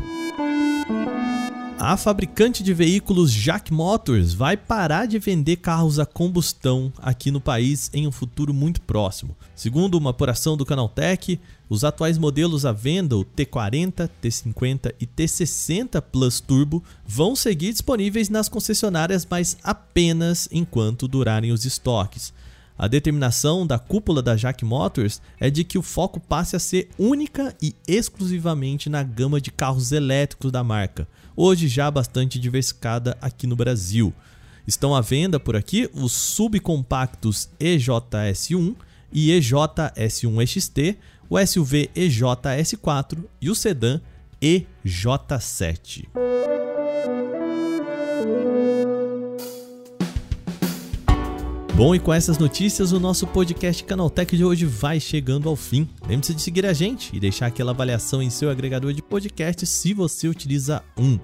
A 1.83 1.97
fabricante 1.97 2.61
de 2.61 2.75
veículos 2.75 3.33
Jack 3.33 3.73
Motors 3.73 4.33
vai 4.33 4.55
parar 4.55 5.07
de 5.07 5.17
vender 5.17 5.55
carros 5.55 5.97
a 5.97 6.05
combustão 6.05 6.93
aqui 6.99 7.31
no 7.31 7.41
país 7.41 7.89
em 7.91 8.05
um 8.05 8.11
futuro 8.11 8.53
muito 8.53 8.79
próximo. 8.81 9.35
Segundo 9.55 9.95
uma 9.95 10.11
apuração 10.11 10.55
do 10.55 10.63
Canaltech, 10.63 11.39
os 11.67 11.83
atuais 11.83 12.19
modelos 12.19 12.67
à 12.67 12.71
venda, 12.71 13.17
o 13.17 13.25
T40, 13.25 14.07
T50 14.21 14.93
e 14.99 15.07
T60 15.07 15.99
Plus 16.01 16.39
Turbo, 16.39 16.83
vão 17.03 17.35
seguir 17.35 17.71
disponíveis 17.71 18.29
nas 18.29 18.47
concessionárias, 18.47 19.25
mas 19.27 19.57
apenas 19.63 20.47
enquanto 20.51 21.07
durarem 21.07 21.51
os 21.51 21.65
estoques. 21.65 22.31
A 22.81 22.87
determinação 22.87 23.67
da 23.67 23.77
cúpula 23.77 24.23
da 24.23 24.35
Jack 24.35 24.65
Motors 24.65 25.21
é 25.39 25.51
de 25.51 25.63
que 25.63 25.77
o 25.77 25.83
foco 25.83 26.19
passe 26.19 26.55
a 26.55 26.59
ser 26.59 26.89
única 26.97 27.55
e 27.61 27.75
exclusivamente 27.87 28.89
na 28.89 29.03
gama 29.03 29.39
de 29.39 29.51
carros 29.51 29.91
elétricos 29.91 30.51
da 30.51 30.63
marca 30.63 31.07
hoje 31.35 31.67
já 31.67 31.91
bastante 31.91 32.39
diversificada 32.39 33.15
aqui 33.21 33.45
no 33.45 33.55
Brasil. 33.55 34.11
Estão 34.65 34.95
à 34.95 35.01
venda 35.01 35.39
por 35.39 35.55
aqui 35.55 35.91
os 35.93 36.11
subcompactos 36.11 37.49
EJS1 37.59 38.75
e 39.13 39.29
EJS1 39.29 40.47
XT, 40.47 40.97
o 41.29 41.37
SUV 41.45 41.87
EJS4 41.95 43.19
e 43.39 43.51
o 43.51 43.53
sedã 43.53 44.01
EJ7. 44.41 46.07
Bom, 51.81 51.95
e 51.95 51.99
com 51.99 52.13
essas 52.13 52.37
notícias, 52.37 52.91
o 52.91 52.99
nosso 52.99 53.25
podcast 53.25 53.83
Canaltech 53.83 54.37
de 54.37 54.45
hoje 54.45 54.67
vai 54.67 54.99
chegando 54.99 55.49
ao 55.49 55.55
fim. 55.55 55.89
Lembre-se 56.07 56.35
de 56.35 56.39
seguir 56.39 56.63
a 56.63 56.73
gente 56.73 57.09
e 57.11 57.19
deixar 57.19 57.47
aquela 57.47 57.71
avaliação 57.71 58.21
em 58.21 58.29
seu 58.29 58.51
agregador 58.51 58.93
de 58.93 59.01
podcast 59.01 59.65
se 59.65 59.91
você 59.91 60.27
utiliza 60.27 60.83
um. 60.95 61.17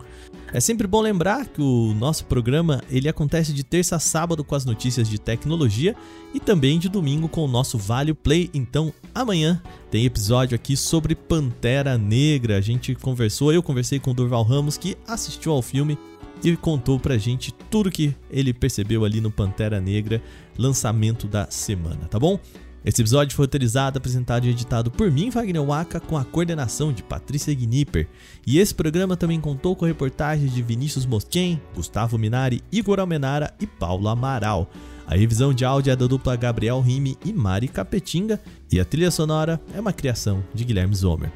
É 0.52 0.60
sempre 0.60 0.88
bom 0.88 1.00
lembrar 1.00 1.46
que 1.46 1.62
o 1.62 1.94
nosso 1.94 2.26
programa 2.26 2.82
ele 2.90 3.08
acontece 3.08 3.54
de 3.54 3.64
terça 3.64 3.98
a 3.98 4.00
sábado 4.00 4.44
com 4.44 4.56
as 4.56 4.66
notícias 4.66 5.08
de 5.08 5.20
tecnologia 5.20 5.96
e 6.34 6.40
também 6.40 6.80
de 6.80 6.90
domingo 6.90 7.30
com 7.30 7.46
o 7.46 7.48
nosso 7.48 7.78
Vale 7.78 8.16
Play. 8.16 8.50
Então, 8.52 8.92
amanhã 9.14 9.62
tem 9.92 10.06
episódio 10.06 10.56
aqui 10.56 10.76
sobre 10.76 11.14
Pantera 11.14 12.00
Negra. 12.00 12.58
A 12.58 12.62
gente 12.62 12.96
conversou, 12.96 13.54
eu 13.54 13.62
conversei 13.62 14.00
com 14.00 14.10
o 14.10 14.14
Durval 14.16 14.42
Ramos 14.42 14.76
que 14.76 14.98
assistiu 15.06 15.52
ao 15.52 15.62
filme 15.62 16.00
e 16.44 16.56
contou 16.56 17.00
pra 17.00 17.18
gente 17.18 17.52
tudo 17.70 17.92
que 17.92 18.16
ele 18.30 18.54
percebeu 18.54 19.04
ali 19.04 19.20
no 19.20 19.32
Pantera 19.32 19.80
Negra, 19.82 20.22
lançamento 20.58 21.28
da 21.28 21.50
semana, 21.50 22.08
tá 22.10 22.20
bom? 22.20 22.40
Esse 22.86 23.02
episódio 23.02 23.36
foi 23.36 23.44
autorizado, 23.44 23.98
apresentado 23.98 24.46
e 24.46 24.50
editado 24.50 24.90
por 24.90 25.12
mim, 25.12 25.30
Wagner 25.30 25.62
Waka, 25.62 26.00
com 26.00 26.16
a 26.16 26.24
coordenação 26.24 26.94
de 26.94 27.04
Patrícia 27.04 27.54
Gnipper. 27.54 28.08
E 28.46 28.60
esse 28.60 28.74
programa 28.74 29.18
também 29.18 29.42
contou 29.42 29.76
com 29.76 29.86
reportagens 29.86 30.54
de 30.54 30.62
Vinícius 30.62 31.06
Mosquen, 31.06 31.62
Gustavo 31.76 32.18
Minari, 32.18 32.64
Igor 32.72 33.00
Almenara 33.00 33.54
e 33.60 33.68
Paulo 33.68 34.08
Amaral. 34.08 34.72
A 35.06 35.16
revisão 35.16 35.54
de 35.54 35.66
áudio 35.66 35.92
é 35.92 35.96
da 35.98 36.08
dupla 36.08 36.36
Gabriel 36.38 36.80
Rime 36.80 37.18
e 37.26 37.34
Mari 37.34 37.68
Capetinga, 37.68 38.40
e 38.72 38.80
a 38.80 38.86
trilha 38.86 39.12
sonora 39.12 39.60
é 39.74 39.82
uma 39.82 39.92
criação 39.92 40.44
de 40.54 40.64
Guilherme 40.64 40.96
Zomer. 40.96 41.32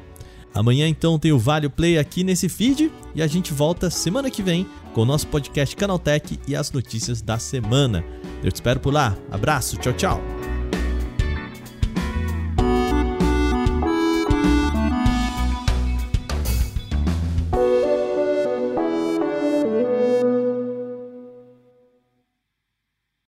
Amanhã 0.54 0.86
então 0.86 1.18
tem 1.18 1.32
o 1.32 1.38
Vale 1.38 1.68
Play 1.68 1.98
aqui 1.98 2.22
nesse 2.22 2.48
feed 2.48 2.90
e 3.14 3.22
a 3.22 3.26
gente 3.26 3.52
volta 3.52 3.88
semana 3.88 4.30
que 4.30 4.42
vem 4.42 4.66
com 4.92 5.02
o 5.02 5.04
nosso 5.04 5.26
podcast 5.26 5.74
Canaltech 5.76 6.38
e 6.46 6.54
as 6.54 6.70
notícias 6.72 7.20
da 7.20 7.38
semana. 7.38 8.04
Eu 8.42 8.50
te 8.50 8.56
espero 8.56 8.80
por 8.80 8.92
lá. 8.92 9.16
Abraço, 9.30 9.76
tchau, 9.76 9.92
tchau. 9.92 10.41